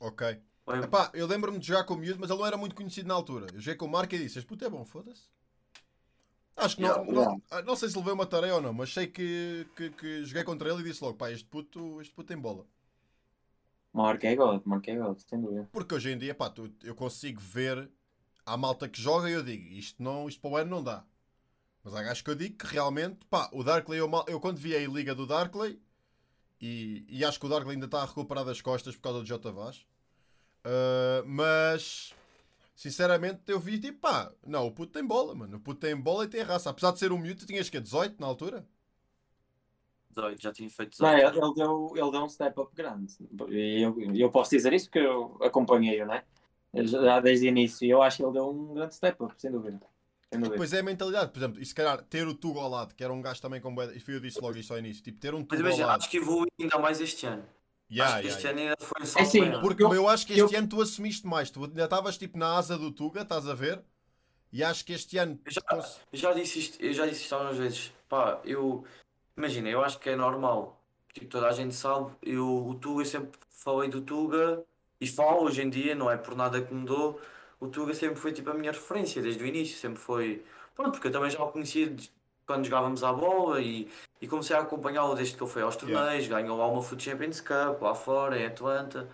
[0.00, 0.38] Ok.
[0.64, 3.08] Lembro- Epá, eu lembro-me de jogar com o miúdo, mas ele não era muito conhecido
[3.08, 3.46] na altura.
[3.52, 5.24] Eu joguei com o Marco e disse: Este puto é bom, foda-se.
[6.56, 7.12] Acho que não, Yeah,
[7.50, 10.44] não, não sei se levei uma tarefa ou não, mas sei que, que, que joguei
[10.44, 12.64] contra ele e disse logo: pá, este puto, este puto tem bola.
[13.96, 15.66] Marquei God, marquei God, sem dúvida.
[15.72, 17.90] Porque hoje em dia, pá, tu- eu consigo ver
[18.44, 21.02] a malta que joga e eu digo: isto, não, isto para o ano não dá.
[21.82, 24.76] Mas há gajos que eu digo que realmente, pá, o Darkley, eu, eu quando vi
[24.76, 25.80] a liga do Darkley,
[26.60, 29.24] e, e acho que o Darkley ainda está a recuperar das costas por causa do
[29.24, 29.50] J.
[29.50, 29.86] Vaz,
[30.64, 32.12] ah, mas
[32.74, 36.24] sinceramente eu vi tipo, pá, não, o puto tem bola, mano, o puto tem bola
[36.24, 36.68] e tem raça.
[36.68, 38.66] Apesar de ser um miúdo, tu tinhas que 18 na altura?
[40.16, 41.36] 18, já tinha feito Não, 18.
[41.36, 43.14] ele, ele deu, ele deu um step up grande.
[43.50, 46.24] E eu, eu posso dizer isso porque eu acompanhei-o, né?
[46.74, 47.84] Já desde o início.
[47.86, 49.80] E eu acho que ele deu um grande step up, sem dúvida.
[50.32, 50.56] Sem dúvida.
[50.56, 53.04] Pois é a mentalidade, por exemplo, e se calhar ter o Tuga ao lado, que
[53.04, 55.34] era um gajo também com bué- e eu disse logo isso ao início, tipo, ter
[55.34, 56.00] um Mas Tuga ao imagina, lado.
[56.00, 57.44] acho que evoluiu ainda mais este ano.
[57.88, 58.50] Yeah, acho que yeah, este yeah.
[58.50, 59.60] ano ainda foi um É salto sim, maior.
[59.60, 61.50] porque eu, Eu acho que este eu- ano tu assumiste mais.
[61.50, 63.80] Tu ainda estavas tipo na asa do Tuga, estás a ver?
[64.52, 65.38] E acho que este ano.
[65.44, 65.62] Eu já,
[66.12, 67.92] já disse isto, eu já disse isto algumas vezes.
[68.08, 68.84] Pá, eu.
[69.36, 70.80] Imagina, eu acho que é normal.
[71.12, 72.12] Tipo, toda a gente sabe.
[72.22, 74.64] Eu, o Tuga, eu sempre falei do Tuga
[75.00, 77.20] e falo hoje em dia, não é por nada que mudou.
[77.60, 79.76] O Tuga sempre foi tipo a minha referência desde o início.
[79.76, 80.44] Sempre foi.
[80.74, 82.10] Pronto, porque eu também já o conhecia de-
[82.46, 86.28] quando jogávamos à bola e, e comecei a acompanhá-lo desde que ele foi aos torneios,
[86.28, 89.08] ganhou lá uma Foot Champions Cup lá fora, em Atlanta.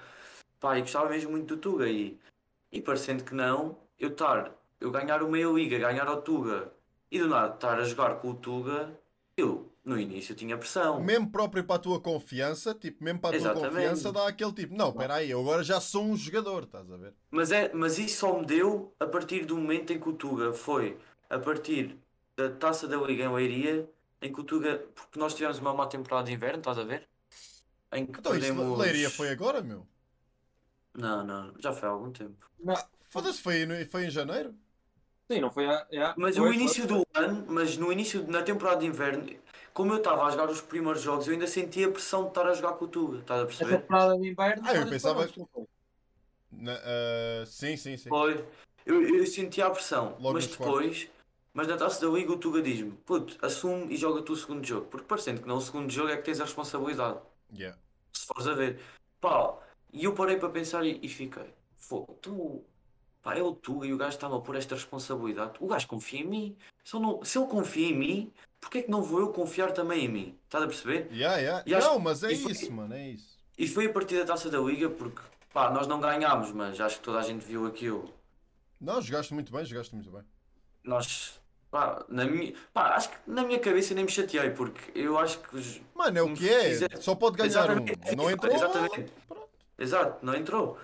[0.61, 1.89] Pá, e gostava mesmo muito do Tuga.
[1.89, 2.19] E,
[2.73, 6.73] e parecendo que não, eu estar, eu ganhar uma liga, ganhar ao Tuga
[7.11, 8.99] e do nada estar a jogar com o Tuga,
[9.37, 11.01] eu no início tinha pressão.
[11.01, 13.69] Mesmo próprio para a tua confiança, tipo, mesmo para a tua Exatamente.
[13.71, 16.97] confiança, dá aquele tipo, não, espera aí, eu agora já sou um jogador, estás a
[16.97, 17.15] ver?
[17.31, 20.53] Mas, é, mas isso só me deu a partir do momento em que o Tuga
[20.53, 20.99] foi
[21.31, 21.99] a partir
[22.37, 25.87] da taça da Liga em Leiria, em que o Tuga, porque nós tivemos uma má
[25.87, 27.09] temporada de inverno, estás a ver?
[27.93, 28.79] Em que Então, isso, perdemos.
[28.79, 29.87] Leiria foi agora, meu.
[30.95, 32.51] Não, não, já foi há algum tempo.
[32.59, 32.75] Não,
[33.11, 34.57] Foda-se, foi, no- foi em janeiro?
[35.31, 35.87] sim, não foi a.
[35.91, 36.87] é, Mas foi, o início foi.
[36.87, 39.27] do ano, mas no início, na temporada de inverno,
[39.73, 42.47] como eu estava a jogar os primeiros jogos, eu ainda sentia a pressão de estar
[42.47, 43.81] a jogar com o Tuga, estás a A perceber?
[43.81, 44.63] temporada de inverno.
[44.67, 45.29] Ah, eu pensava?
[46.51, 48.09] Na- ah, sim, sim, sim.
[48.09, 48.45] Foi.
[48.85, 50.57] Eu, eu sentia a pressão, Logo mas quartos.
[50.57, 51.11] depois,
[51.55, 54.65] mas na taça da Liga o Tuga diz-me, puto, assume e joga tu o segundo
[54.67, 57.19] jogo, porque parecendo que não o segundo jogo é que tens a responsabilidade,
[57.55, 57.79] Yeah.
[58.13, 58.81] se fores a ver.
[59.21, 59.57] Pá,
[59.93, 62.65] e eu parei para pensar e, e fiquei, fogo, tu,
[63.23, 66.21] pá, é o Tuga e o gajo está-me a pôr esta responsabilidade, o gajo confia
[66.21, 69.21] em mim, se, eu não, se ele confia em mim, porque é que não vou
[69.21, 70.39] eu confiar também em mim?
[70.45, 71.09] Estás a perceber?
[71.13, 71.63] Yeah, yeah.
[71.67, 73.39] E acho- Não, mas é e foi- isso, mano, é isso.
[73.57, 75.21] E foi a partir da taça da Liga, porque,
[75.53, 78.13] pá, nós não ganhámos, mas acho que toda a gente viu aquilo.
[78.81, 80.23] Não, jogaste muito bem, jogaste muito bem.
[80.85, 85.17] nós pá, na minha, pá, acho que na minha cabeça nem me chateei porque eu
[85.19, 88.13] acho que os- Mano, é o que é, fizer- só pode ganhar Exatamente.
[88.13, 88.17] um.
[88.17, 88.53] Não entrou?
[88.55, 89.13] Exatamente.
[89.29, 89.49] Pronto.
[89.79, 90.79] exato, não entrou.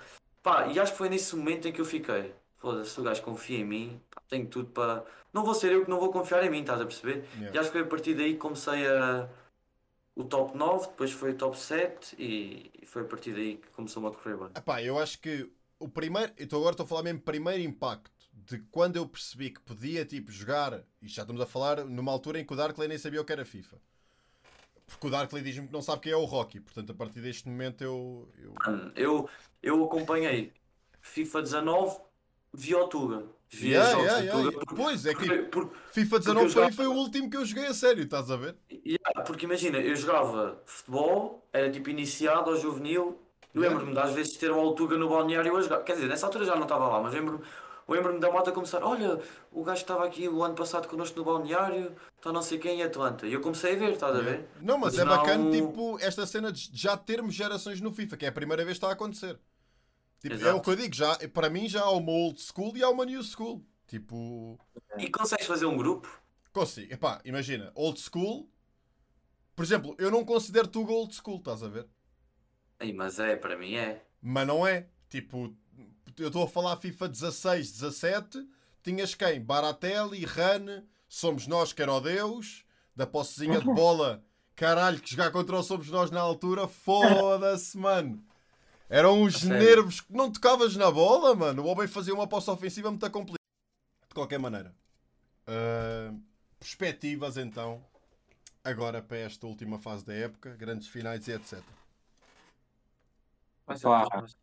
[0.49, 2.33] Pá, e acho que foi nesse momento em que eu fiquei.
[2.57, 5.05] Foda-se, o gajo confia em mim, tenho tudo para.
[5.31, 7.27] Não vou ser eu que não vou confiar em mim, estás a perceber?
[7.35, 7.55] Yeah.
[7.55, 9.29] E acho que foi a partir daí que comecei a.
[10.17, 13.69] O top 9, depois foi o top 7 e e foi a partir daí que
[13.69, 14.49] começou a correr bem.
[14.57, 16.33] Epá, eu acho que o primeiro.
[16.39, 20.33] Então agora estou a falar mesmo primeiro impacto de quando eu percebi que podia tipo
[20.33, 20.83] jogar.
[21.03, 23.33] E já estamos a falar numa altura em que o Darkley nem sabia o que
[23.33, 23.77] era FIFA.
[24.89, 26.61] Porque o Darkley diz-me que não sabe quem é o Rocky.
[26.61, 28.29] Portanto, a partir deste momento eu.
[28.39, 28.55] eu...
[28.97, 29.29] Eu,
[29.63, 30.53] eu acompanhei
[31.01, 31.97] FIFA 19,
[32.55, 33.25] vi o Tuga.
[33.51, 34.59] Vi Yeah, os jogos yeah, yeah.
[34.59, 34.77] Tuga.
[34.77, 37.37] Pois é que Porque, porque, FIFA porque eu 19 foi, jogava- foi o último que
[37.37, 38.57] eu joguei a sério, estás a ver?
[38.71, 43.19] Yeah, porque imagina, eu jogava futebol, era tipo iniciado ao juvenil.
[43.55, 45.83] Lembro-me de às vezes ter o Altuga no balneário a jogar.
[45.83, 47.43] Quer dizer, nessa altura já não estava lá, mas lembro-me
[47.95, 49.21] lembro da malta começar: Olha,
[49.53, 52.83] o gajo estava aqui o ano passado connosco no balneário, está não sei quem em
[52.83, 53.27] Atlanta.
[53.27, 54.47] E eu comecei a ver, estás a ver?
[54.61, 58.17] Não, mas, Mas é não- bacana, tipo, esta cena de já termos gerações no FIFA,
[58.17, 59.39] que é a primeira vez que está a acontecer.
[60.21, 62.83] Tipo, é o que eu digo, já, para mim já há uma old school e
[62.83, 63.65] há uma new school.
[63.87, 64.59] Tipo,
[64.99, 66.09] E consegues fazer um grupo?
[66.53, 66.93] consigo.
[66.93, 68.51] Epá, imagina, old school.
[69.55, 71.87] Por exemplo, eu não considero tu old school, estás a ver?
[72.81, 74.05] Aí, mas é, para mim é.
[74.21, 74.89] Mas não é.
[75.09, 75.57] Tipo,
[76.19, 78.49] eu estou a falar FIFA 16, 17.
[78.83, 79.41] Tinhas quem?
[79.41, 84.25] Baratelli, Rane, Somos Nós que era o Deus, da possezinha de bola.
[84.55, 88.25] Caralho, que jogar contra o Somos Nós na altura, foda-se, mano.
[88.89, 91.63] Eram uns A nervos que não tocavas na bola, mano.
[91.63, 93.39] O homem fazia uma posse ofensiva muito complicada.
[94.09, 94.75] De qualquer maneira.
[95.47, 96.15] Ah,
[96.59, 97.83] perspectivas então,
[98.63, 101.63] agora para esta última fase da época, grandes finais e etc.
[103.67, 104.03] Vai ser Pá.
[104.03, 104.35] um top.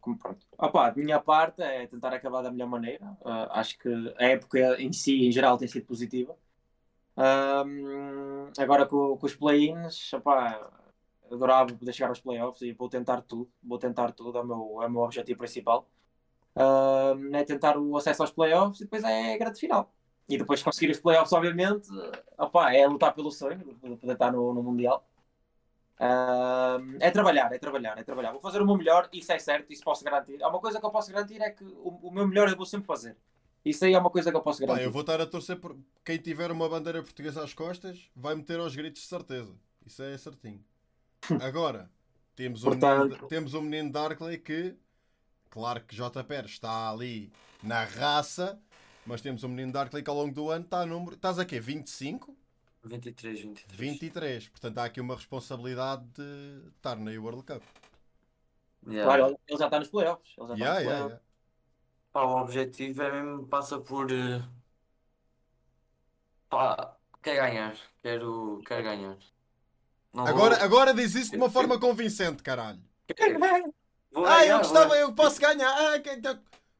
[0.00, 0.46] Como pronto.
[0.56, 3.16] Opa, a minha parte é tentar acabar da melhor maneira.
[3.24, 3.88] Ah, acho que
[4.18, 6.34] a época em si, em geral, tem sido positiva.
[7.16, 10.10] Ahm, agora com, com os play-ins,
[11.30, 13.50] adorava poder chegar aos playoffs e vou tentar tudo.
[13.62, 15.86] Vou tentar tudo, é o meu, é o meu objetivo principal.
[17.32, 19.92] É tentar o acesso aos playoffs e depois é a grande final.
[20.28, 21.88] E depois de conseguir os playoffs, obviamente,
[22.38, 25.04] opá, é lutar pelo sonho de poder estar no, no Mundial.
[26.02, 28.32] Ahm, é trabalhar, é trabalhar, é trabalhar.
[28.32, 30.42] Vou fazer o meu melhor, isso é certo, isso posso garantir.
[30.42, 32.64] Há uma coisa que eu posso garantir é que o, o meu melhor eu vou
[32.64, 33.16] sempre fazer.
[33.62, 34.84] Isso aí é uma coisa que eu posso Pá, garantir.
[34.86, 38.58] eu vou estar a torcer por quem tiver uma bandeira portuguesa às costas vai meter
[38.58, 39.54] aos gritos de certeza.
[39.84, 40.64] Isso é certinho.
[41.42, 41.90] Agora,
[42.34, 44.74] temos um, Portanto- menino, temos um menino Darkley que,
[45.50, 47.30] claro que JPR está ali
[47.62, 48.58] na raça,
[49.04, 51.14] mas temos um menino Darkley que ao longo do ano está a número.
[51.16, 51.60] Estás a quê?
[51.60, 52.34] 25?
[52.82, 53.78] 23, 23.
[53.78, 54.48] 23.
[54.48, 57.62] Portanto, há aqui uma responsabilidade de estar na World Cup.
[58.86, 59.04] Yeah.
[59.04, 60.32] Claro, ele, já está nos playoffs.
[60.38, 61.10] Ele já está Yeah, nos yeah, playoffs.
[61.10, 61.24] yeah.
[62.12, 64.10] Pá, o objetivo é mesmo, passa por.
[64.10, 64.42] eh,
[66.48, 67.76] Pá, quer ganhar.
[68.02, 69.16] Quero, quero ganhar.
[70.12, 72.82] Não Agora, vou- agora diz isso de uma forma convincente, caralho.
[74.10, 75.70] vou Ah, eu ganhar, gostava, vou- eu posso ganhar.
[75.70, 76.20] Ah, que-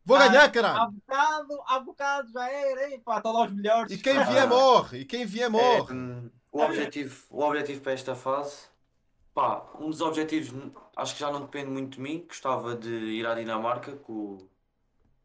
[0.04, 0.90] vou Ah, ganhar, Há caralho.
[0.92, 3.92] bocado, há bocado já era, hein, pá, estão lá os melhores.
[3.92, 4.24] E quem Ah.
[4.24, 4.98] vier morre.
[5.00, 5.94] E quem vier É, morre.
[5.94, 8.66] hum, o, objetivo, o objetivo para esta fase,
[9.34, 10.52] pá, um dos objetivos
[10.96, 12.24] acho que já não depende muito de mim.
[12.26, 14.50] Gostava de ir à Dinamarca com, o-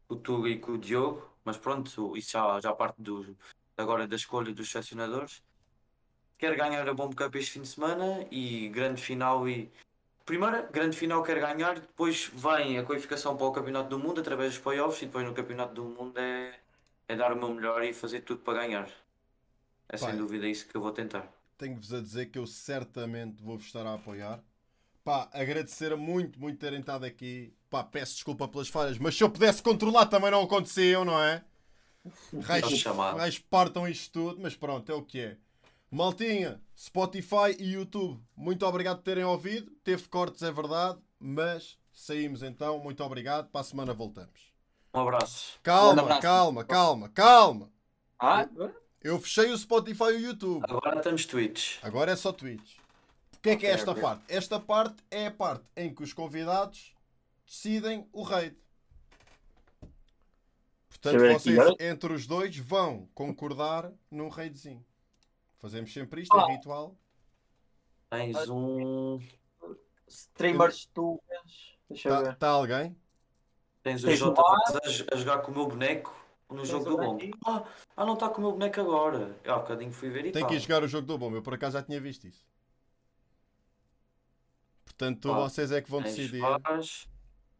[0.08, 3.36] com o Tuga e com o Diogo, mas pronto, isso já, já parte do,
[3.76, 5.42] agora da escolha dos selecionadores.
[6.38, 9.72] Quer ganhar a Bomb Cup este fim de semana e grande final e.
[10.26, 14.54] Primeira, grande final quer ganhar, depois vem a qualificação para o Campeonato do Mundo através
[14.54, 16.58] dos playoffs e depois no Campeonato do Mundo é,
[17.08, 18.90] é dar o meu melhor e fazer tudo para ganhar.
[19.88, 20.16] É sem Pai.
[20.16, 21.32] dúvida isso que eu vou tentar.
[21.56, 24.42] Tenho-vos a dizer que eu certamente vou-vos estar a apoiar.
[25.04, 27.54] Pá, agradecer muito, muito terem estado aqui.
[27.70, 31.44] Pá, peço desculpa pelas falhas, mas se eu pudesse controlar também não aconteciam, não é?
[32.42, 33.16] Raios, chamado.
[33.16, 35.36] raios partam isto tudo, mas pronto, é o que é.
[35.90, 39.70] Maltinha, Spotify e YouTube, muito obrigado por terem ouvido.
[39.84, 42.78] Teve cortes, é verdade, mas saímos então.
[42.78, 43.48] Muito obrigado.
[43.50, 44.52] Para a semana voltamos.
[44.92, 45.58] Um abraço.
[45.62, 46.22] Calma, abraço.
[46.22, 47.72] calma, calma, calma.
[48.18, 48.48] Ah,
[49.02, 50.64] Eu fechei o Spotify e o YouTube.
[50.68, 51.78] Agora estamos Twitch.
[51.82, 52.78] Agora é só Twitch.
[53.36, 54.24] O que é que é esta parte?
[54.28, 56.94] Esta parte é a parte em que os convidados
[57.46, 58.56] decidem o raid.
[60.88, 64.84] Portanto, vocês entre os dois vão concordar num raidzinho.
[65.58, 66.94] Fazemos sempre isto, é ritual.
[68.10, 69.18] Tens um.
[70.06, 71.20] streamers tu.
[71.88, 72.36] Deixa eu Está ver.
[72.36, 72.96] tá alguém?
[73.82, 76.14] Tens o Tens Jota a, a jogar com o meu boneco
[76.50, 77.18] no Tens jogo do bom.
[77.46, 77.64] Ah,
[77.96, 79.36] ah, não está com o meu boneco agora.
[79.44, 80.48] Eu há bocadinho fui ver e Tem tá.
[80.48, 81.32] que ir jogar o jogo do bom.
[81.34, 82.44] Eu por acaso já tinha visto isso.
[84.84, 86.40] Portanto, Ah, vocês é que vão decidir.
[86.40, 87.08] Vaz.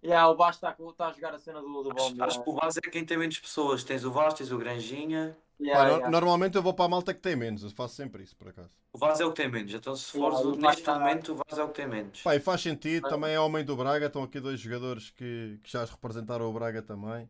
[0.05, 2.22] Yeah, o Baixo está tá a jogar a cena do, do Acho, bomb.
[2.22, 3.82] acho que o Vaz é quem tem menos pessoas.
[3.82, 5.36] Tens o Vaz, tens o Granjinha.
[5.59, 6.11] Yeah, no- yeah.
[6.11, 7.62] Normalmente eu vou para a malta que tem menos.
[7.62, 8.70] Eu faço sempre isso, por acaso.
[8.92, 9.72] O Vaz é o que tem menos.
[9.72, 12.22] Então, se Yeah, fores Vaz neste tá- momento, o Vaz é o que tem menos.
[12.22, 15.70] Pá, e faz sentido, também é homem do Braga, estão aqui dois jogadores que, que
[15.70, 17.28] já representaram o Braga também.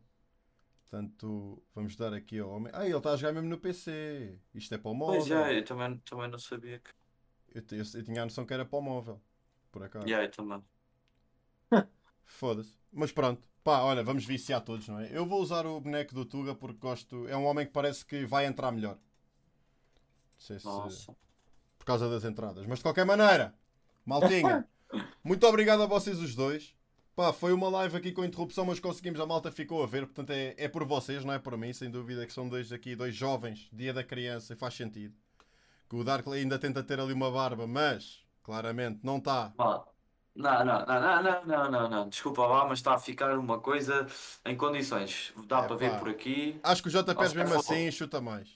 [0.89, 2.71] Portanto, vamos dar aqui ao homem.
[2.75, 4.37] Ah, ele está a jogar mesmo no PC.
[4.53, 5.19] Isto é para o móvel.
[5.19, 6.91] Pois é, eu também, também não sabia que.
[7.53, 9.21] eu, eu- eu tinha a noção que era para o móvel.
[9.71, 10.05] Por acaso.
[10.07, 10.63] Yeah, eu também.
[12.25, 12.73] Foda-se.
[12.91, 13.41] Mas pronto.
[13.67, 15.09] Pá, olha, vamos viciar todos, não é?
[15.11, 17.27] Eu vou usar o boneco do Tuga porque gosto.
[17.27, 18.93] É um homem que parece que vai entrar melhor.
[18.93, 18.99] Não
[20.37, 20.65] sei se.
[20.65, 21.13] Nossa.
[21.77, 22.65] por causa das entradas.
[22.65, 23.53] Mas de qualquer maneira,
[24.05, 24.65] maltinha,
[25.21, 26.73] muito obrigado a vocês os dois.
[27.13, 30.29] Pá, foi uma live aqui com interrupção, mas conseguimos, a malta ficou a ver, portanto
[30.29, 33.13] é, é por vocês, não é por mim, sem dúvida que são dois aqui, dois
[33.13, 35.13] jovens, dia da criança, e faz sentido.
[35.89, 39.51] Que o Darkley ainda tenta ter ali uma barba, mas claramente não está.
[39.57, 39.93] Mal.
[40.37, 42.09] Não, não, não, não, não, não, não, não.
[42.09, 44.05] Desculpa lá, mas está a ficar uma coisa
[44.45, 45.33] em condições.
[45.47, 45.97] Dá É para ver pá.
[45.97, 46.59] por aqui.
[46.61, 48.47] Acho que o JP Nossa, mesmo por assim chuta mais.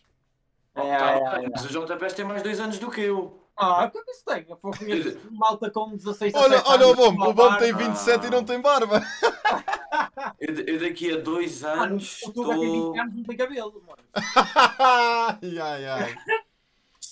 [0.75, 3.37] É, Tá é, bem, é, Mas o JPS tem mais dois anos do que eu.
[3.57, 4.45] Ah, o que é que isso tem?
[4.47, 7.73] Eu conheço malta com 16 Olha, 17 olha o anos Bombo, uma o Bombo tem
[7.73, 7.87] barba.
[7.89, 9.01] 27 e não tem barba.
[10.39, 12.93] Eu, eu daqui a dois Mano, anos o Tuga tem estou.
[12.93, 14.03] 20 anos e não tem cabelo, mano.
[14.79, 16.15] ai, ai, ai.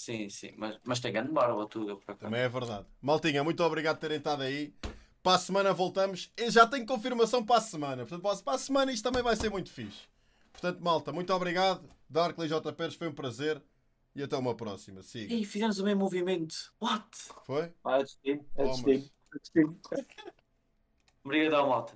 [0.09, 1.97] Sim, sim, mas, mas tem grande barba, tudo.
[1.97, 2.19] Por acaso.
[2.19, 2.87] Também é verdade.
[2.99, 4.73] Maltinha, muito obrigado por terem estado aí.
[5.21, 6.33] Para a semana voltamos.
[6.35, 8.07] Eu já tenho confirmação para a semana.
[8.07, 10.07] Portanto, para a semana isto também vai ser muito fixe.
[10.51, 11.87] Portanto, malta, muito obrigado.
[12.09, 12.73] Darkley J.
[12.73, 13.61] Pérez, foi um prazer.
[14.15, 15.03] E até uma próxima.
[15.03, 15.31] Siga.
[15.31, 16.55] Ih, fizemos o mesmo movimento.
[16.81, 17.05] What?
[17.45, 17.71] Foi?
[17.85, 17.99] Ah.
[17.99, 19.79] É destino.
[21.23, 21.93] Obrigado, malta.